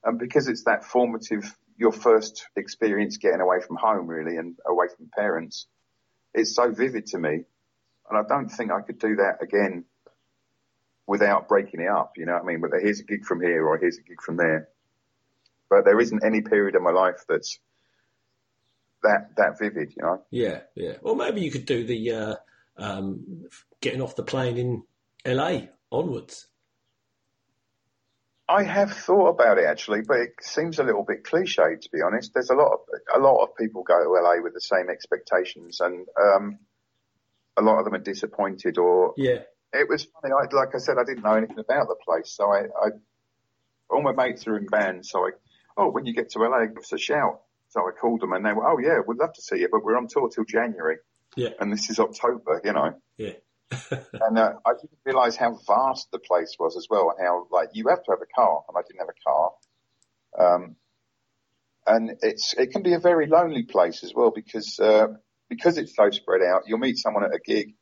[0.03, 4.87] and because it's that formative, your first experience getting away from home, really, and away
[4.95, 5.67] from parents.
[6.33, 7.43] It's so vivid to me,
[8.09, 9.85] and I don't think I could do that again
[11.07, 12.13] without breaking it up.
[12.17, 12.61] You know what I mean?
[12.61, 14.67] But here's a gig from here, or here's a gig from there.
[15.69, 17.59] But there isn't any period of my life that's
[19.03, 20.23] that that vivid, you know.
[20.31, 20.93] Yeah, yeah.
[21.01, 22.35] Well, maybe you could do the uh,
[22.77, 23.45] um,
[23.81, 24.83] getting off the plane in
[25.25, 26.47] LA onwards.
[28.49, 32.01] I have thought about it actually, but it seems a little bit cliche to be
[32.01, 32.33] honest.
[32.33, 32.79] There's a lot of
[33.13, 36.59] a lot of people go to LA with the same expectations, and um,
[37.57, 38.77] a lot of them are disappointed.
[38.77, 40.33] Or Yeah, it was funny.
[40.33, 42.89] I, like I said, I didn't know anything about the place, so I, I
[43.89, 45.09] all my mates are in bands.
[45.09, 45.31] So I,
[45.75, 47.41] oh, when you get to LA, give us a shout.
[47.69, 49.83] So I called them, and they were, oh yeah, we'd love to see you, but
[49.83, 50.97] we're on tour till January,
[51.35, 52.93] yeah, and this is October, you know.
[53.17, 53.33] yeah.
[53.91, 57.69] And uh, I didn't realise how vast the place was as well, and how like
[57.73, 59.51] you have to have a car, and I didn't have a car.
[60.39, 60.75] Um,
[61.85, 65.07] and it's it can be a very lonely place as well because uh,
[65.49, 66.63] because it's so spread out.
[66.65, 67.75] You'll meet someone at a gig,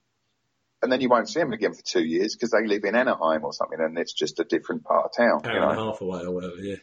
[0.81, 3.43] and then you won't see them again for two years because they live in Anaheim
[3.43, 5.41] or something, and it's just a different part of town.
[5.45, 5.91] Hour you and a know?
[5.91, 6.55] half away or whatever.
[6.57, 6.77] Yeah,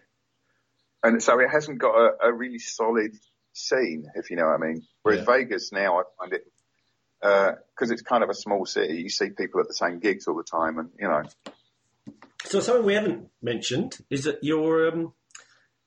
[1.02, 3.12] and so it hasn't got a, a really solid
[3.52, 4.82] scene, if you know what I mean.
[5.02, 5.34] Whereas Yeah.
[5.36, 6.44] Vegas now, I find it
[7.20, 8.94] because it's kind of a small city.
[9.02, 11.22] You see people at the same gigs all the time, and you know,
[12.44, 15.12] So something we haven't mentioned is that you're um,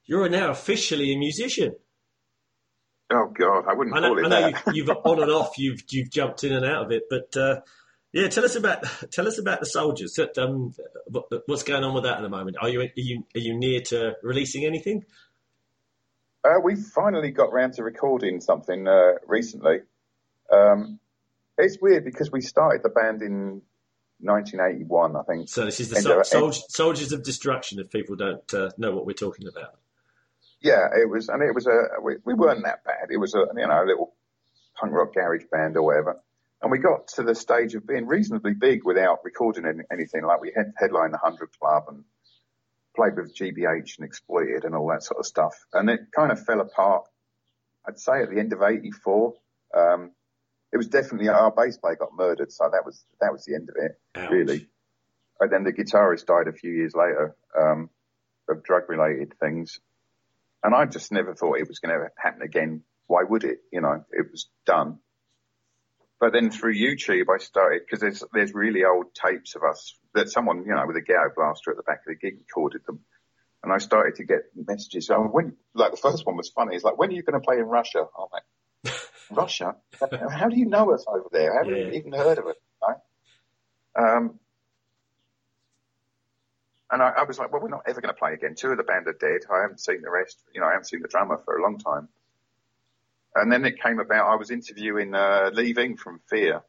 [0.06, 1.76] you're now officially a musician.
[3.12, 4.64] oh god, I wouldn't I know, call it I know that.
[4.68, 5.58] you've, you've on and off.
[5.58, 7.62] You've you've jumped in and out of it, but uh,
[8.16, 10.14] yeah, tell us about tell us about the soldiers.
[10.14, 10.74] That, Um,
[11.08, 12.56] what, what's going on with that at the moment?
[12.62, 15.04] Are you are you are you near to releasing anything?
[16.46, 19.80] Uh, we finally got round to recording something uh, recently.
[20.50, 21.00] Um,
[21.58, 23.62] it's weird because we started the band in
[24.20, 25.50] 1981, I think.
[25.50, 27.80] So this is the sol- uh, soldiers of destruction.
[27.80, 29.76] If people don't uh, know what we're talking about,
[30.62, 32.02] Yeah, it was, and it was a.
[32.02, 33.10] We, we weren't that bad.
[33.10, 34.14] It was a you know a little
[34.80, 36.22] punk rock garage band or whatever.
[36.62, 40.24] And we got to the stage of being reasonably big without recording any, anything.
[40.26, 42.04] Like we had headlined the Hundred Club and
[42.96, 45.54] played with GBH and Exploited and all that sort of stuff.
[45.74, 47.04] And it kind of fell apart.
[47.88, 49.34] I'd say at the end of '84.
[49.76, 50.12] Um,
[50.76, 53.70] it was definitely our bass player got murdered, so that was that was the end
[53.70, 53.92] of it.
[54.16, 54.30] Ouch.
[54.30, 54.68] Really.
[55.40, 57.90] And then the guitarist died a few years later um,
[58.50, 59.80] of drug-related things,
[60.64, 62.84] and I just never thought it was going to happen again.
[63.08, 63.60] Why would it?
[63.72, 65.00] You know, it was done.
[66.20, 70.30] But then through YouTube, I started because there's there's really old tapes of us that
[70.30, 73.02] someone you know with a ghetto blaster at the back of the gig recorded them,
[73.64, 75.10] and I started to get messages.
[75.10, 76.76] Oh, when like the first one was funny.
[76.76, 78.06] It's like, when are you going to play in Russia?
[78.18, 78.94] I'm like,
[79.30, 79.76] Russia?
[80.32, 81.54] How do you know us over there?
[81.54, 82.00] I haven't Yeah.
[82.00, 82.62] even heard of it.
[82.82, 82.98] Right?
[83.98, 84.40] Um,
[86.92, 88.56] and I, I was like, well, we're not ever going to play again.
[88.56, 89.42] Two of the band are dead.
[89.52, 90.38] I haven't seen the rest.
[90.54, 92.08] You know, I haven't seen the drummer for a long time.
[93.36, 96.62] And then it came about, I was interviewing, uh, Lee Ving from Fear,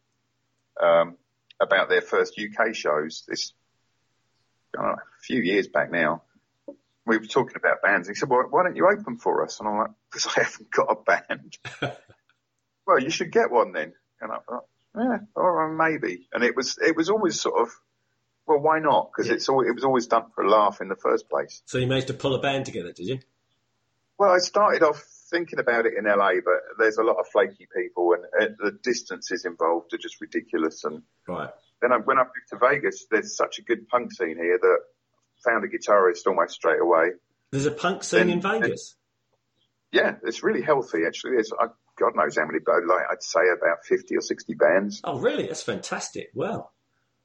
[0.81, 1.17] um,
[1.61, 3.53] about their first UK shows this,
[4.77, 6.23] know, a few years back now.
[7.07, 8.09] we were talking about bands.
[8.09, 10.71] He said, "Well, why don't you open for us?" And I'm like, "Because I haven't
[10.73, 11.57] got a band."
[12.85, 13.93] well, you should get one then.
[14.21, 14.65] And I thought,
[14.97, 17.69] "Yeah, or maybe." And it was it was always sort of,
[18.47, 19.11] well, why not?
[19.13, 19.35] Because Yeah.
[19.35, 21.63] it's all it was always done for a laugh in the first place.
[21.67, 23.21] So you managed to pull a band together, did you?
[24.19, 27.67] Well, I started off thinking about it in LA, but there's a lot of flaky
[27.75, 30.85] people, and uh, the distances involved are just ridiculous.
[30.85, 31.51] And Right.
[31.83, 34.79] then I, when I moved to Vegas, there's such a good punk scene here that
[34.79, 37.11] I found a guitarist almost straight away.
[37.53, 38.97] There's a punk scene in Vegas.
[39.93, 41.35] Yeah, it's really healthy actually.
[41.35, 41.67] There's I,
[41.99, 45.01] God knows how many, but like I'd say about fifty or sixty bands.
[45.05, 45.47] Oh, really?
[45.47, 46.31] That's fantastic.
[46.35, 46.71] Wow.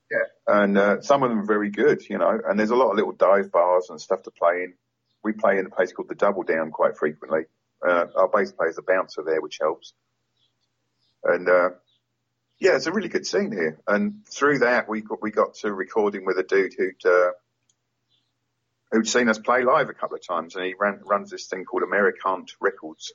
[0.09, 2.39] Yeah, and uh, some of them are very good, you know.
[2.47, 4.73] And there's a lot of little dive bars and stuff to play in.
[5.23, 7.41] We play in a place called the Double Down quite frequently.
[7.85, 9.93] Uh, our bass player's a bouncer there, which helps.
[11.23, 11.69] And uh,
[12.59, 13.79] yeah, it's a really good scene here.
[13.87, 17.31] And through that, we got, we got to recording with a dude who'd uh,
[18.91, 21.63] who'd seen us play live a couple of times, and he ran, runs this thing
[21.65, 23.13] called Americant Records.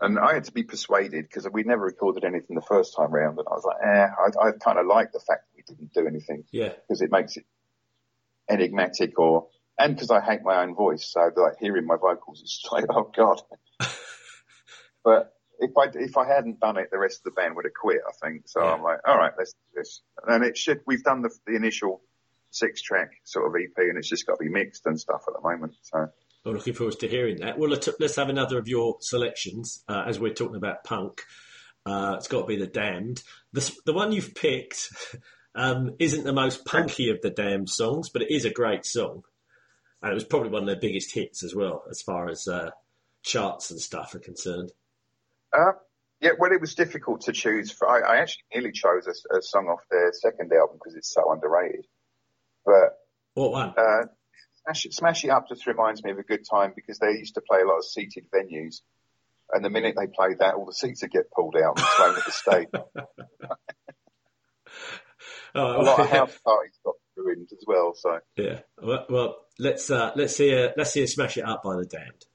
[0.00, 3.38] And I had to be persuaded because we'd never recorded anything the first time round,
[3.38, 5.92] and I was like, eh, I, I kind of like the fact that we didn't
[5.92, 6.70] do anything Yeah.
[6.70, 7.44] because it makes it
[8.48, 9.46] enigmatic or
[9.78, 13.10] and because I hate my own voice, so like hearing my vocals is like, oh
[13.14, 13.40] god.
[15.04, 17.74] but if I if I hadn't done it, the rest of the band would have
[17.74, 18.00] quit.
[18.06, 18.62] I think so.
[18.62, 18.72] Yeah.
[18.72, 20.00] I'm like, all right, let's do this.
[20.26, 20.80] And it should.
[20.86, 22.02] We've done the the initial
[22.52, 25.34] six track sort of EP, and it's just got to be mixed and stuff at
[25.34, 25.74] the moment.
[25.82, 26.08] So
[26.44, 27.58] Well, looking forward to hearing that.
[27.58, 31.22] Well, let's, let's have another of your selections uh, as we're talking about punk.
[31.84, 33.22] Uh, it's got to be the Damned.
[33.52, 34.88] The, the one you've picked
[35.54, 39.24] um, isn't the most punky of the Damned songs, but it is a great song,
[40.02, 42.70] and it was probably one of their biggest hits as well, as far as uh,
[43.22, 44.72] charts and stuff are concerned.
[45.52, 45.72] Uh,
[46.20, 47.70] yeah, well, it was difficult to choose.
[47.70, 51.12] For, I, I actually nearly chose a, a song off their second album because it's
[51.12, 51.84] so underrated.
[52.64, 52.98] But
[53.34, 53.74] What one?
[53.76, 54.06] uh,
[54.64, 57.34] Smash, It, Smash It Up just reminds me of a good time because they used
[57.34, 58.76] to play a lot of seated venues.
[59.52, 62.16] And the minute they played that, all the seats would get pulled out and thrown
[62.16, 62.68] at the stage.
[65.54, 67.94] Oh, A lot of house parties got ruined as well.
[67.94, 68.60] So yeah.
[68.82, 71.84] Well, well let's uh, let's see a, let's see a smash it up by the
[71.84, 72.26] Damned.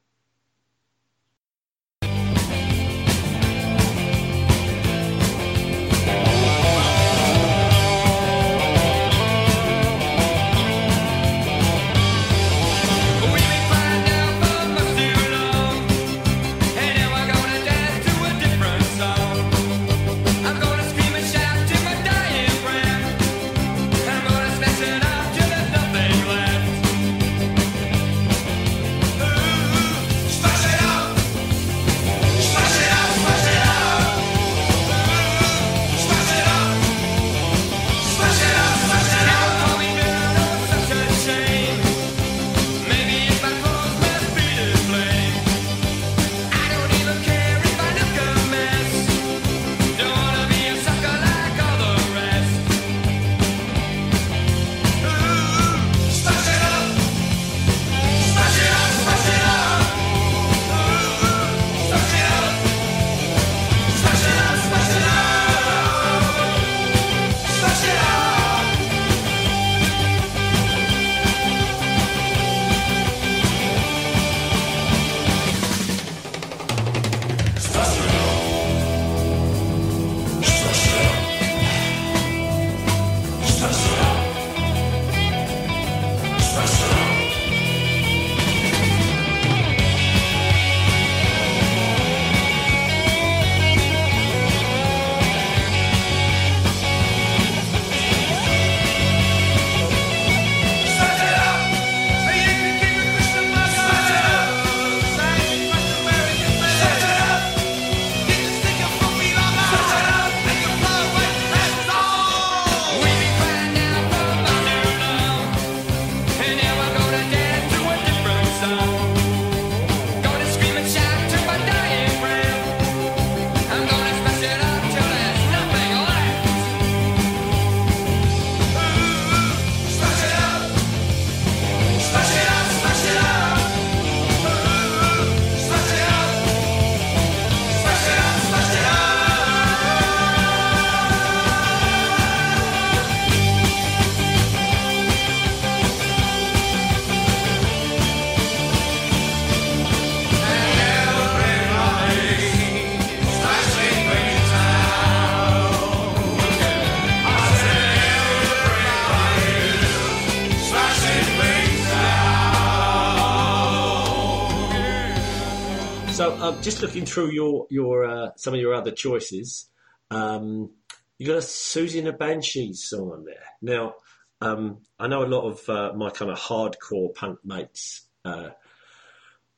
[166.47, 169.69] Um, just looking through your your uh, some of your other choices,
[170.09, 170.71] um,
[171.17, 173.43] you got a Siouxsie and the Banshees song on there.
[173.61, 173.95] Now,
[174.39, 178.07] um, I know a lot of uh, my kind of hardcore punk mates.
[178.23, 178.51] Uh,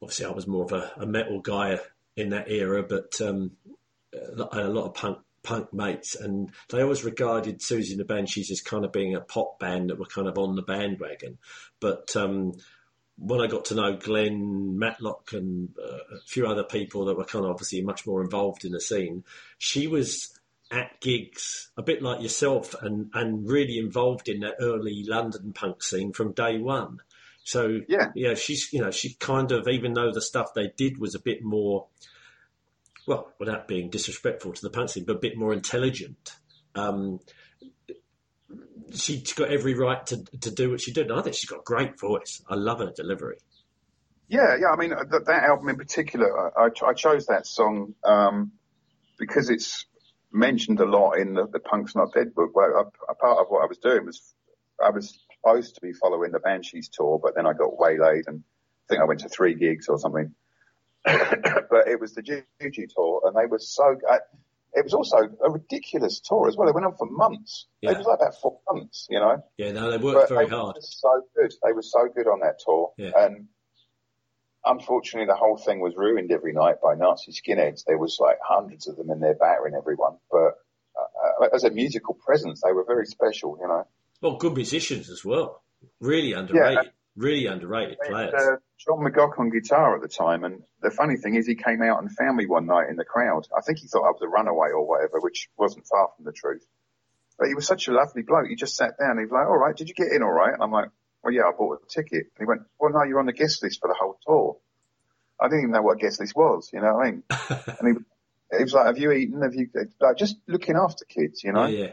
[0.02, 1.78] obviously, I was more of a, a metal guy
[2.17, 3.52] in that era, but um,
[4.12, 8.62] a lot of punk punk mates, and they always regarded Siouxsie and the Banshees as
[8.62, 11.38] kind of being a pop band that were kind of on the bandwagon.
[11.80, 12.54] But um,
[13.19, 17.25] when I got to know Glenn Matlock and uh, a few other people that were
[17.25, 19.23] kind of obviously much more involved in the scene,
[19.58, 20.29] she was
[20.71, 25.84] at gigs a bit like yourself and, and really involved in that early London punk
[25.84, 26.99] scene from day one.
[27.43, 28.12] So Yeah.
[28.15, 31.20] yeah, she's you know she kind of even though the stuff they did was a
[31.20, 31.88] bit more,
[33.07, 36.36] well, without being disrespectful to the punk scene, but a bit more intelligent.
[36.76, 37.20] Um,
[38.94, 41.10] she's got every right to to do what she did.
[41.10, 42.42] And I think she's got a great voice.
[42.50, 43.38] I love her delivery.
[44.28, 44.68] Yeah, yeah.
[44.68, 48.52] I mean, uh, that, that album in particular, I, I, I chose that song um,
[49.18, 49.86] because it's
[50.32, 52.56] mentioned a lot in the, the Punk's Not Dead book.
[52.56, 54.36] Well, a, a part of what I was doing was
[54.84, 58.44] I was supposed to be following the Banshees tour, but then I got waylaid and
[58.44, 60.34] I think I went to three gigs or something.
[61.04, 63.96] but it was the Juju tour, and they were so.
[64.10, 64.20] I,
[64.74, 66.67] it was also a ridiculous tour as well.
[66.67, 67.67] It went on for months.
[67.82, 67.91] Yeah.
[67.91, 69.43] It was like about four months, you know.
[69.57, 70.76] Yeah, no, they worked But very they hard.
[70.76, 71.53] Were so good.
[71.63, 72.91] They were so good on that tour.
[72.97, 73.11] Yeah.
[73.15, 73.47] And
[74.65, 77.84] unfortunately, the whole thing was ruined every night by Nazi skinheads.
[77.86, 80.17] There was like hundreds of them in there battering everyone.
[80.32, 80.55] But
[80.95, 83.57] uh, as a musical presence, they were very special.
[83.59, 83.88] You know.
[84.22, 85.63] Well, good musicians as well.
[85.99, 86.91] Really underrated.
[87.16, 88.34] Really underrated players.
[88.34, 91.82] uh, John McGeoch on guitar at the time, and the funny thing is, he came
[91.82, 93.45] out and found me one night in the crowd.
[93.55, 96.32] I think he thought I was a runaway or whatever, which wasn't far from the
[96.32, 96.66] truth.
[97.38, 98.47] But he was such a lovely bloke.
[98.47, 99.18] He just sat down.
[99.18, 100.89] He was like, "All right, did you get in all right?" And I'm like,
[101.24, 103.64] "Well, yeah, I bought a ticket." And he went, "Well, no, you're on the guest
[103.64, 104.57] list for the whole tour."
[105.39, 106.70] I didn't even know what a guest list was.
[106.74, 107.24] You know what I mean?
[107.80, 107.97] and
[108.51, 109.41] he, he was like, "Have you eaten?
[109.41, 111.66] Have you like just looking after kids?" You know?
[111.66, 111.91] Yeah, yeah.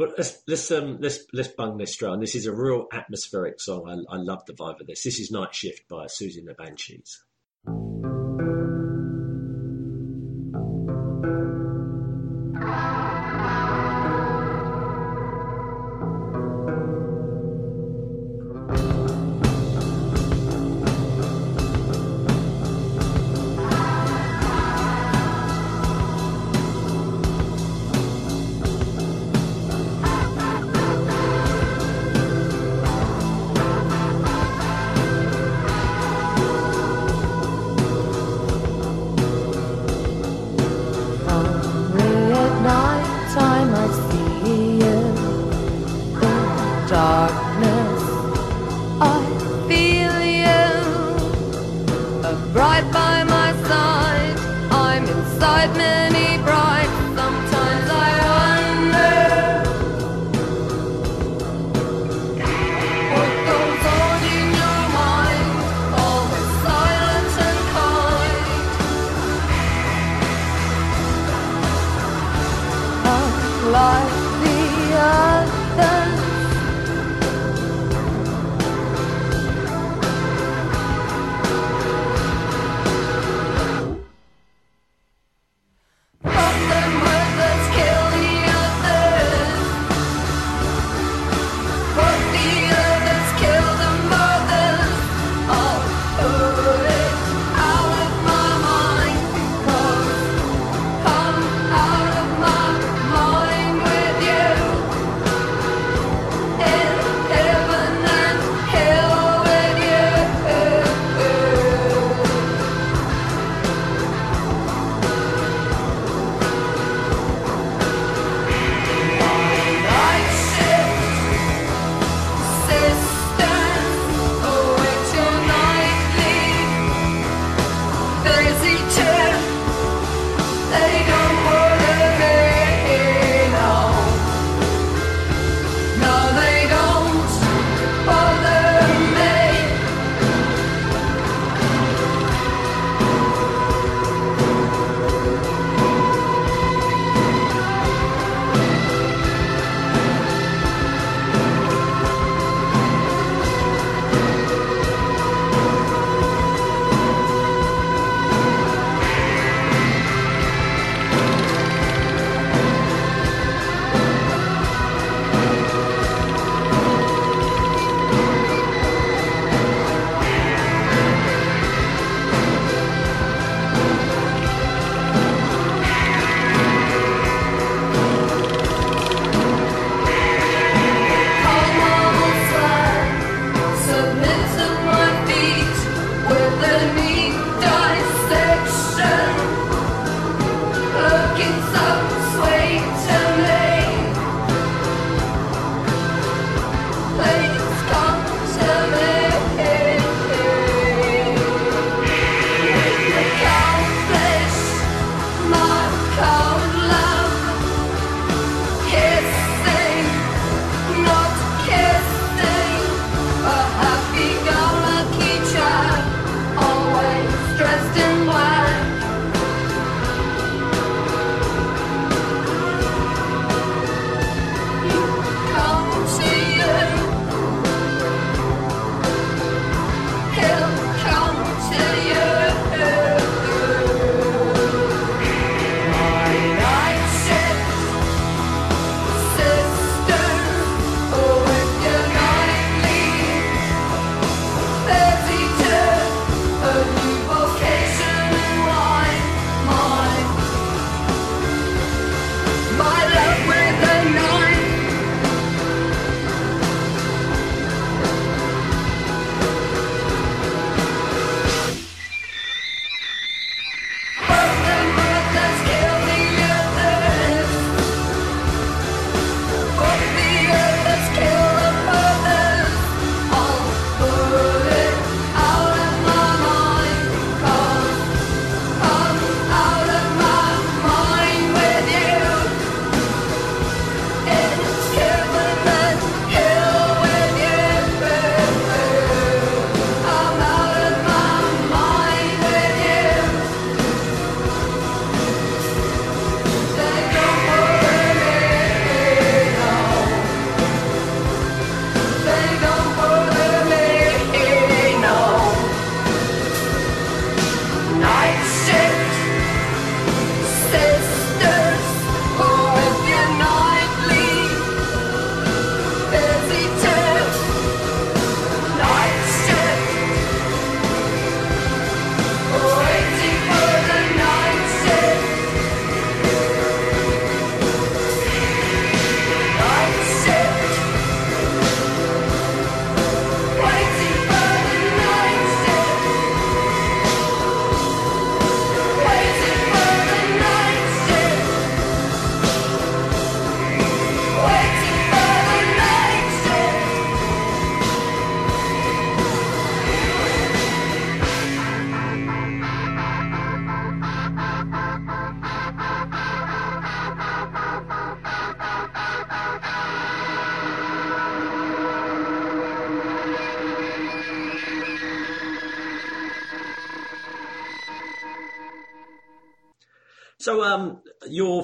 [0.00, 2.20] Well, let's let's um let's let's bung this drum.
[2.20, 4.06] This is a real atmospheric song.
[4.10, 5.04] I, I love the vibe of this.
[5.04, 7.22] This is Night Shift by Siouxsie and the Banshees.
[73.80, 74.29] Like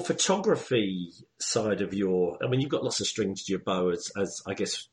[0.07, 4.09] photography side of your, I mean, you've got lots of strings to your bow, as,
[4.17, 4.87] as I guess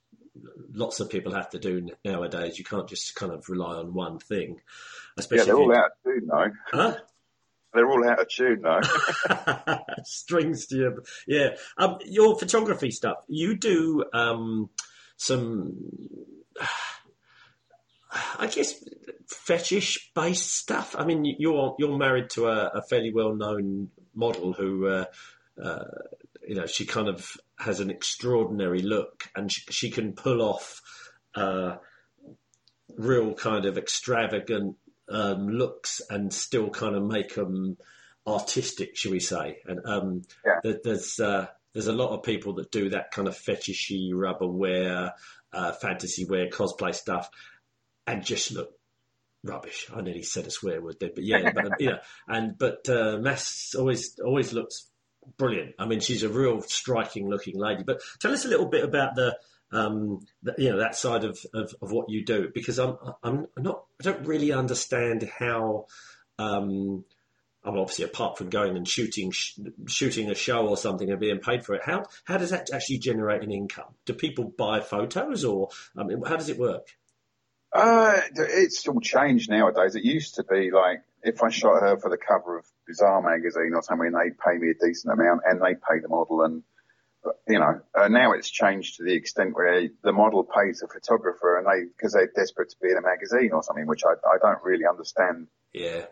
[0.73, 2.59] lots of people have to do nowadays.
[2.59, 4.61] You can't just kind of rely on one thing, Yeah,
[5.19, 6.51] especially they're all you, out of tune though.
[6.73, 6.97] Huh?
[7.73, 9.79] They're all out of tune though.
[10.05, 11.51] strings to your yeah.
[11.79, 13.19] Um, your photography stuff.
[13.29, 14.69] You do um,
[15.17, 15.77] some,
[18.37, 18.75] I guess,
[19.29, 20.97] fetish based stuff.
[20.99, 25.05] I mean, you're you're married to a, a fairly well known model who, uh,
[25.63, 25.85] uh,
[26.47, 30.81] you know, she kind of has an extraordinary look, and she, she can pull off.
[31.35, 31.77] Uh,
[32.97, 34.77] real kind of extravagant
[35.09, 37.77] um, looks and still kind of make them
[38.27, 39.59] artistic, should we say?
[39.67, 40.61] And um, Yeah.
[40.63, 44.47] there, there's uh, there's a lot of people that do that kind of fetishy rubber
[44.47, 45.13] wear,
[45.53, 47.29] uh, fantasy wear, cosplay stuff,
[48.07, 48.74] and just look
[49.45, 49.89] rubbish.
[49.95, 53.75] I nearly said a swear word there, but yeah, but know, and but uh, Mass
[53.79, 54.89] always always looks
[55.37, 55.75] brilliant.
[55.79, 57.85] I mean, she's a real striking looking lady.
[57.85, 59.37] But tell us a little bit about the.
[59.73, 63.47] Um, the, you know that side of, of, of what you do because I'm I'm
[63.57, 65.87] not I don't really understand how
[66.39, 67.05] um,
[67.65, 71.19] I mean, obviously apart from going and shooting sh- shooting a show or something and
[71.19, 74.79] being paid for it how how does that actually generate an income do people buy
[74.79, 76.87] photos or I mean, how does it work
[77.75, 79.97] Uh, it's all changed nowadays.
[79.97, 83.73] It used to be like if I shot her for the cover of Bizarre magazine
[83.75, 86.43] or something, they'd pay me a decent amount and they pay the model.
[86.43, 86.63] And
[87.49, 91.59] you know, uh, now it's changed to the extent where the model pays the photographer
[91.59, 94.39] and they because they're desperate to be in a magazine or something, which I, I
[94.41, 96.05] don't really understand yeah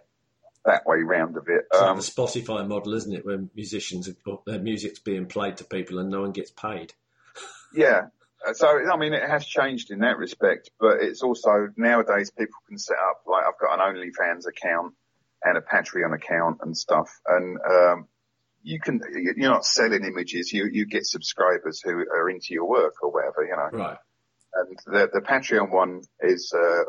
[0.65, 1.67] that way round of it.
[1.71, 4.09] it's Um, like the Spotify model isn't it where musicians
[4.47, 6.95] their music's being played to people and no one gets paid
[7.75, 8.07] Yeah.
[8.47, 12.59] Uh, So, I mean, it has changed in that respect, but it's also nowadays people
[12.69, 14.95] can set up, like, I've got an OnlyFans account
[15.45, 17.11] and a Patreon account and stuff.
[17.27, 18.09] And, um,
[18.63, 19.01] you can,
[19.37, 23.45] you're not selling images, you, you get subscribers who are into your work or whatever,
[23.45, 23.79] you know.
[23.79, 23.99] right
[24.55, 26.85] And the, the Patreon one is, uh,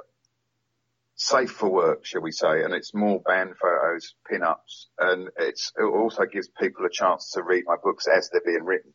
[1.15, 5.83] safe for work, shall we say, and it's more band photos, pin-ups, and it's, it
[5.83, 8.93] also gives people a chance to read my books as they're being written.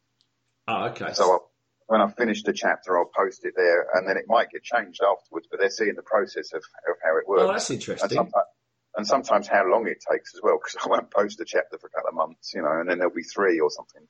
[0.67, 1.48] oh okay So I'll,
[1.89, 4.63] when I finish finished a chapter, I'll post it there, and then it might get
[4.63, 5.49] changed afterwards.
[5.51, 7.43] But they're seeing the process of, of how it works.
[7.43, 8.47] oh that's and, interesting sometimes,
[8.95, 11.87] and sometimes how long it takes as well, because I won't post a chapter for
[11.87, 14.03] a couple of months, you know, and then there'll be three or something.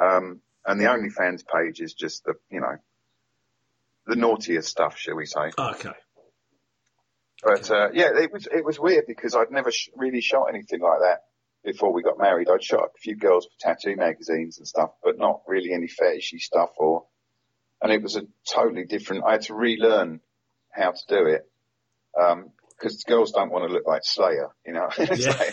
[0.00, 2.76] Um, and the OnlyFans page is just the, you know,
[4.06, 5.52] the naughtiest stuff, shall we say?
[5.56, 5.92] okay
[7.44, 10.80] But uh, yeah, it was it was weird because I'd never sh- really shot anything
[10.80, 11.27] like that
[11.64, 12.48] before we got married.
[12.48, 16.38] I'd shot a few girls for tattoo magazines and stuff, but not really any fetishy
[16.38, 16.70] stuff.
[16.78, 17.06] Or
[17.82, 19.24] and it was a totally different.
[19.26, 20.20] I had to relearn
[20.70, 21.42] how to do it
[22.78, 24.88] because girls don't want to look like Slayer, you know.
[25.16, 25.50] Yeah.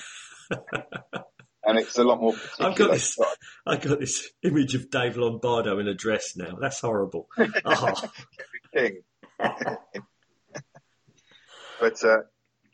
[1.65, 2.35] and it's a lot more.
[2.59, 3.17] I've got this.
[3.65, 6.55] I've got this image of Dave Lombardo in a dress now.
[6.59, 7.27] That's horrible.
[7.65, 7.93] Oh,
[11.79, 12.17] but uh,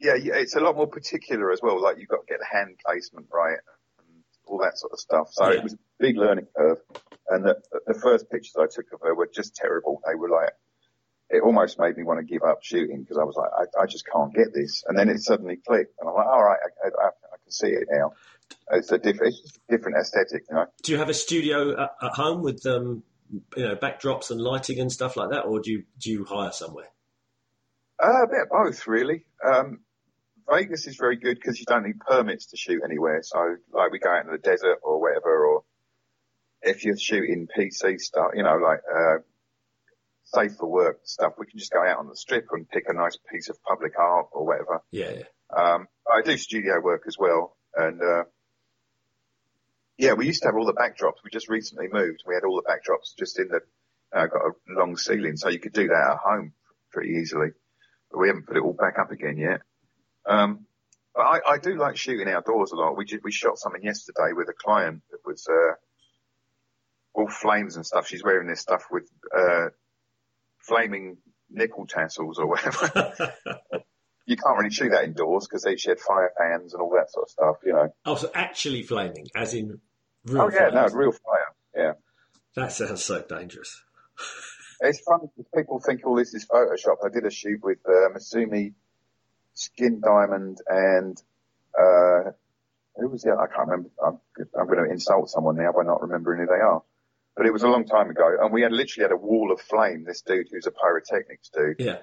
[0.01, 1.81] yeah, yeah, it's a lot more particular as well.
[1.81, 3.57] Like you've got to get the hand placement right
[3.99, 5.29] and all that sort of stuff.
[5.31, 5.57] So Yeah.
[5.57, 6.79] it was a big learning curve.
[7.29, 10.01] And the, the first pictures I took of her were just terrible.
[10.05, 10.49] They were like,
[11.29, 13.85] it almost made me want to give up shooting because I was like, I, I
[13.85, 14.83] just can't get this.
[14.87, 17.67] And then it suddenly clicked, and I'm like, all right, I, I, I can see
[17.67, 18.11] it now.
[18.71, 20.65] It's a different, it's just a different aesthetic, you know.
[20.83, 23.03] do you have a studio at, at home with um,
[23.55, 26.51] you know backdrops and lighting and stuff like that, or do you do you hire
[26.51, 26.89] somewhere?
[28.03, 29.23] Uh, a bit of both, really.
[29.45, 29.79] Um,
[30.51, 33.21] Vegas is very good because you don't need permits to shoot anywhere.
[33.23, 35.63] So, like, we go out in the desert or whatever, or
[36.61, 39.17] if you're shooting PC stuff, you know, like, uh,
[40.25, 42.93] safe for work stuff, we can just go out on the strip and pick a
[42.93, 44.81] nice piece of public art or whatever.
[44.91, 45.23] Yeah, yeah.
[45.55, 47.55] Um, I do studio work as well.
[47.75, 48.23] And, uh,
[49.97, 51.23] yeah, we used to have all the backdrops.
[51.23, 52.23] We just recently moved.
[52.25, 53.61] We had all the backdrops just in the,
[54.13, 55.37] uh, got a long ceiling.
[55.37, 56.53] So you could do that at home
[56.91, 57.49] pretty easily.
[58.09, 59.61] But we haven't put it all back up again yet.
[60.25, 60.65] Um,
[61.15, 62.95] but I, I do like shooting outdoors a lot.
[62.97, 65.73] We we shot something yesterday with a client that was, uh,
[67.13, 68.07] all flames and stuff.
[68.07, 69.69] She's wearing this stuff with, uh,
[70.59, 71.17] flaming
[71.49, 73.33] nickel tassels or whatever.
[74.25, 77.25] you can't really shoot that indoors because they shed fire fans and all that sort
[77.25, 77.93] of stuff, you know.
[78.05, 79.79] Oh, so actually flaming, as in
[80.25, 80.93] real oh yeah, no, flames.
[80.93, 81.55] real fire.
[81.75, 81.93] Yeah.
[82.55, 83.81] That sounds so dangerous.
[84.81, 86.97] It's funny because people think all this is Photoshop.
[87.05, 88.73] I did a shoot with uh, Masumi,
[89.61, 91.21] Skin Diamond, and
[91.77, 92.31] uh,
[92.97, 93.41] who was the other?
[93.41, 93.89] I can't remember.
[94.05, 94.19] I'm,
[94.59, 96.83] I'm going to insult someone now by not remembering who they are.
[97.35, 99.61] But it was a long time ago, and we had literally had a wall of
[99.61, 100.03] flame.
[100.05, 101.99] This dude who's a pyrotechnics dude, Yeah.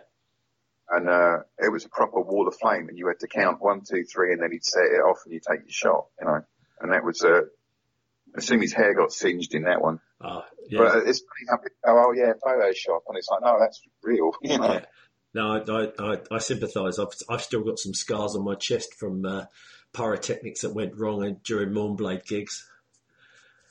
[0.89, 3.83] and uh, it was a proper wall of flame, and you had to count one,
[3.83, 6.07] two, three, and then he'd set it off, and you take your shot.
[6.21, 6.41] You know,
[6.81, 7.23] and that was.
[7.23, 7.43] Uh,
[8.35, 10.01] I assume his hair got singed in that one.
[10.23, 10.79] Oh, yeah.
[10.79, 14.33] But it's funny how oh yeah, Photoshop, and it's like, no, that's real.
[14.43, 14.73] You know?
[14.75, 14.85] Yeah.
[15.35, 16.99] No, I, I, I, I sympathise.
[16.99, 19.45] I've, I've still got some scars on my chest from uh,
[19.93, 22.67] pyrotechnics that went wrong during Mournblade gigs.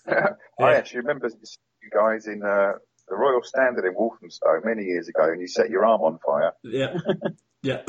[0.08, 2.74] I actually remember you guys in uh,
[3.08, 6.54] the Royal Standard in Walthamstow many years ago, and you set your arm on fire.
[6.64, 6.98] Yeah,
[7.62, 7.82] yeah.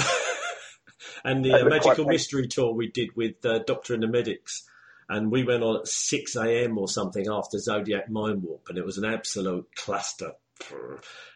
[1.24, 2.06] and the uh, Magical.
[2.06, 4.64] Mystery tour we did with uh, Doctor and the Medics,
[5.08, 6.78] and we went on at six a.m.
[6.78, 10.32] or something after Zodiac Mindwarp, and it was an absolute cluster.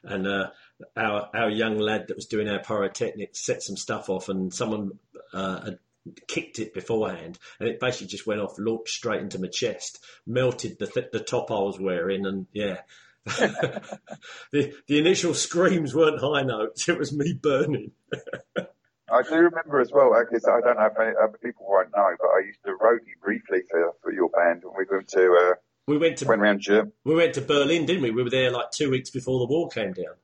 [0.02, 0.50] And uh,
[0.96, 4.98] our our young lad that was doing our pyrotechnics set some stuff off, and someone
[5.32, 5.78] uh, had
[6.26, 10.78] kicked it beforehand, and it basically just went off, launched straight into my chest, melted
[10.78, 12.78] the th- the top I was wearing, and yeah.
[13.24, 17.92] the the initial screams weren't high notes; it was me burning.
[19.12, 22.16] I do remember as well, because I don't know if any, other people won't know,
[22.18, 25.54] but I used to roadie briefly for, for your band when we went to uh,
[25.86, 26.92] We went to went around Germany.
[27.04, 28.10] we went to Berlin, didn't we?
[28.10, 30.14] We were there like two weeks before the wall came down.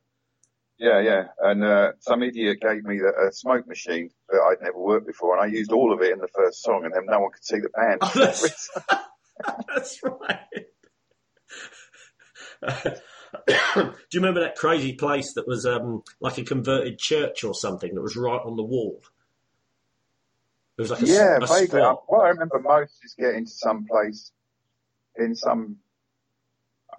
[0.79, 1.23] Yeah, yeah.
[1.39, 5.43] And uh, some idiot gave me a smoke machine that I'd never worked before, and
[5.43, 7.59] I used all of it in the first song, and then no one could see
[7.59, 7.99] the band.
[8.03, 8.69] Oh, that's,
[9.67, 10.65] that's right.
[13.47, 17.93] Do you remember that crazy place that was um, like a converted church or something
[17.93, 19.01] that was right on the wall?
[20.77, 21.81] It was like a, yeah, a vaguely.
[21.81, 22.03] spot.
[22.07, 24.31] What I remember most is getting to some place
[25.17, 25.77] in some.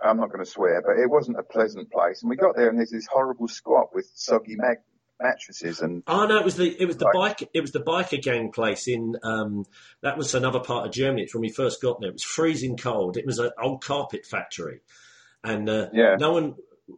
[0.04, 2.22] I'm not going to swear, but it wasn't a pleasant place.
[2.22, 4.78] And we got there, and there's this horrible squat with soggy mag-
[5.20, 7.36] mattresses, and Oh no, it was the it was the Right.
[7.38, 9.64] bike it was the biker gang place in um,
[10.02, 11.22] that was another part of Germany.
[11.24, 12.08] It's when we first got there.
[12.10, 13.16] It was freezing cold.
[13.18, 14.80] It was an old carpet factory,
[15.44, 16.16] and uh, Yeah.
[16.18, 16.54] no one.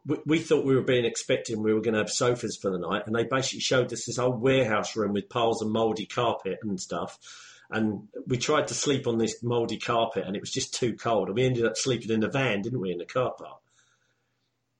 [0.06, 1.58] We, we thought we were being expected.
[1.58, 4.18] We were going to have sofas for the night, and they basically showed us this
[4.18, 7.18] old warehouse room with piles of mouldy carpet and stuff.
[7.72, 11.28] And we tried to sleep on this mouldy carpet, and it was just too cold.
[11.28, 13.58] And we ended up sleeping in the van, didn't we, in the car park?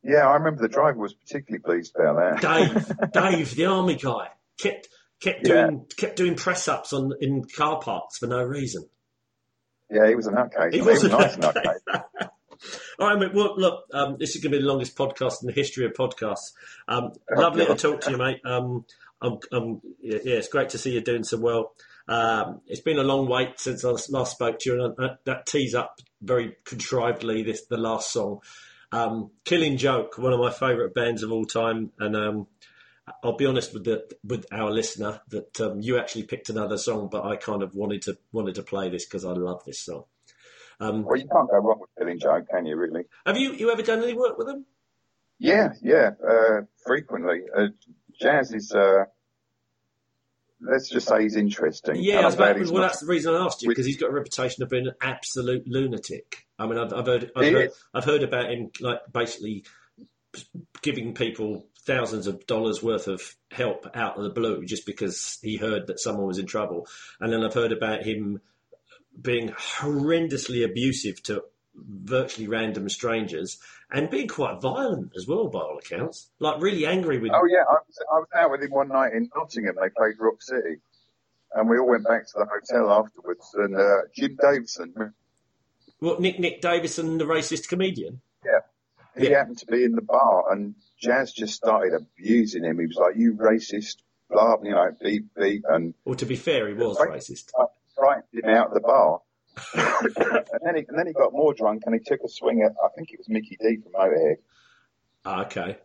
[0.05, 2.43] yeah, I remember the driver was particularly pleased about that.
[2.43, 4.29] Dave, Dave, the army guy,
[4.59, 4.89] kept
[5.21, 5.67] kept Yeah.
[5.67, 8.89] doing kept doing press ups on in car parks for no reason.
[9.91, 10.73] yeah, he was a nutcase.
[10.73, 11.79] He He was was a nice nutcase.
[11.89, 12.29] nutcase.
[12.99, 13.35] All right, mate.
[13.35, 15.93] Well, look, um, this is going to be the longest podcast in the history of
[15.93, 16.53] podcasts.
[16.89, 18.41] Um, lovely to talk to you, mate.
[18.45, 18.85] Um,
[19.21, 21.73] I'm, I'm, yeah, yeah, it's great to see you doing so well.
[22.09, 25.47] Um, it's been a long wait since I last spoke to you, and that, that
[25.47, 28.41] tees up very contrivedly this the last song.
[28.91, 32.47] Um, Killing Joke, one of my favourite bands of all time, and um,
[33.23, 37.09] I'll be honest with the with our listener that um, you actually picked another song,
[37.11, 40.05] but I kind of wanted to wanted to play this because I love this song.
[40.81, 42.77] Um, Well, you can't go wrong with Billy Joe, can you?
[42.77, 43.05] Really?
[43.25, 44.67] have you you ever done any work with them?
[45.39, 47.43] Yeah, yeah, uh, frequently.
[47.57, 47.69] Uh,
[48.23, 49.07] Jaz is, uh,
[50.63, 51.97] let's just say he's interesting.
[51.97, 54.11] Yeah, I was about, well, not- that's the reason I asked you because he's got
[54.11, 56.47] a reputation of being an absolute lunatic.
[56.59, 57.71] I mean, I've, I've heard, I've He heard.
[57.93, 59.65] I've heard about him like basically
[60.83, 65.57] giving people thousands of dollars worth of help out of the blue just because he
[65.57, 66.87] heard that someone was in trouble,
[67.21, 68.41] and then I've heard about him
[69.21, 71.43] being horrendously abusive to
[71.75, 73.59] virtually random strangers
[73.91, 76.31] and being quite violent as well, by all accounts.
[76.39, 77.33] Like really angry with.
[77.35, 79.77] Oh yeah, I was, I was out with him one night in Nottingham.
[79.81, 80.77] They played Rock City,
[81.55, 83.51] and we all went back to the hotel afterwards.
[83.55, 85.15] And uh, Jim Davidson,
[85.99, 88.21] What Nick Nick Davison, the racist comedian?
[88.45, 88.61] Yeah,
[89.17, 89.39] he Yeah.
[89.39, 92.79] happened to be in the bar, and Jaz just started abusing him.
[92.79, 93.97] He was like, "You racist,
[94.31, 97.51] blah, you know, beep beep," and Well, to be fair, he was racist.
[97.95, 99.21] frightened him out of the bar.
[99.75, 102.73] And then he and then he got more drunk, and he took a swing at
[102.83, 104.37] I think it was Mikkey Dee from Motorhead.
[105.25, 105.79] Ah, okay.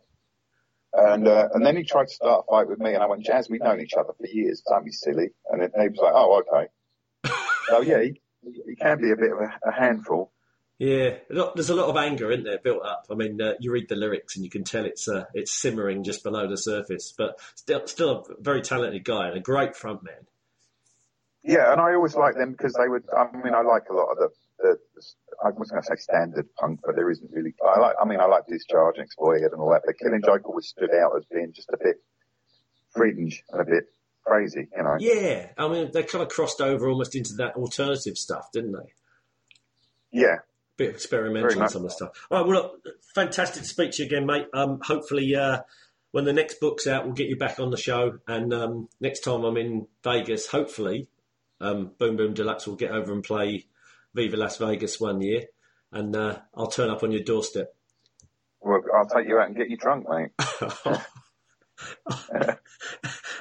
[0.92, 3.24] And uh, and then he tried to start a fight with me, and I went,
[3.24, 4.62] Jaz, we've known each other for years.
[4.66, 5.28] Don't be silly.
[5.50, 6.68] And then he was like, Oh, okay.
[7.68, 8.20] so yeah, he,
[8.66, 10.32] he can be a bit of a, a handful.
[10.78, 13.06] Yeah, there's a lot of anger in there built up.
[13.10, 16.04] I mean, uh, you read the lyrics and you can tell it's uh, it's simmering
[16.04, 20.26] just below the surface, but still, still a very talented guy and a great frontman.
[21.44, 23.04] Yeah, and I always like them because they would.
[23.16, 24.28] I mean, I like a lot of the.
[24.58, 24.78] the,
[25.44, 27.54] I was going to say standard punk, but there isn't really.
[27.64, 27.94] I like.
[28.00, 29.82] I mean, I like Discharge and Exploited and all that.
[29.86, 32.02] But Killing Joke always stood out as being just a bit
[32.90, 33.84] fringe and a bit
[34.24, 34.96] crazy, you know.
[34.98, 38.92] Yeah, I mean, they kind of crossed over almost into that alternative stuff, didn't they?
[40.10, 40.38] Yeah,
[40.76, 42.26] bit experimental and some of the stuff.
[42.30, 44.46] All right, well, look, fantastic to speak to you again, mate.
[44.52, 45.60] Um, hopefully, uh,
[46.12, 48.18] when the next book's out, we'll get you back on the show.
[48.26, 51.08] And um, next time I'm in Vegas, hopefully,
[51.60, 53.66] um, Boom Boom Deluxe will get over and play
[54.14, 55.44] Viva Las Vegas one year,
[55.92, 57.74] and uh, I'll turn up on your doorstep.
[58.60, 60.30] Well, I'll take you out and get you drunk, mate.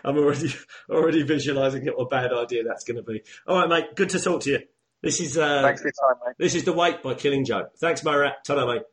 [0.03, 0.53] I'm already
[0.89, 3.21] already visualising what a bad idea that's going to be.
[3.47, 3.95] All right, mate.
[3.95, 4.59] Good to talk to you.
[5.01, 6.35] This is uh, Thanks for your time, mate.
[6.37, 7.71] this is the wait by Killing Joke.
[7.77, 8.43] Thanks, Morat.
[8.45, 8.83] Ta mate.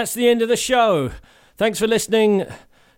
[0.00, 1.10] That's the end of the show.
[1.58, 2.46] Thanks for listening.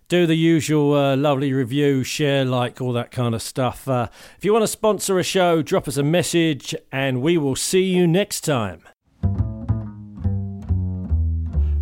[0.07, 3.89] Do the usual uh, lovely review, share, like, all that kind of stuff.
[3.89, 7.57] Uh, if you want to sponsor a show, drop us a message and we will
[7.57, 8.83] see you next time.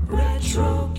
[0.08, 0.92] Retro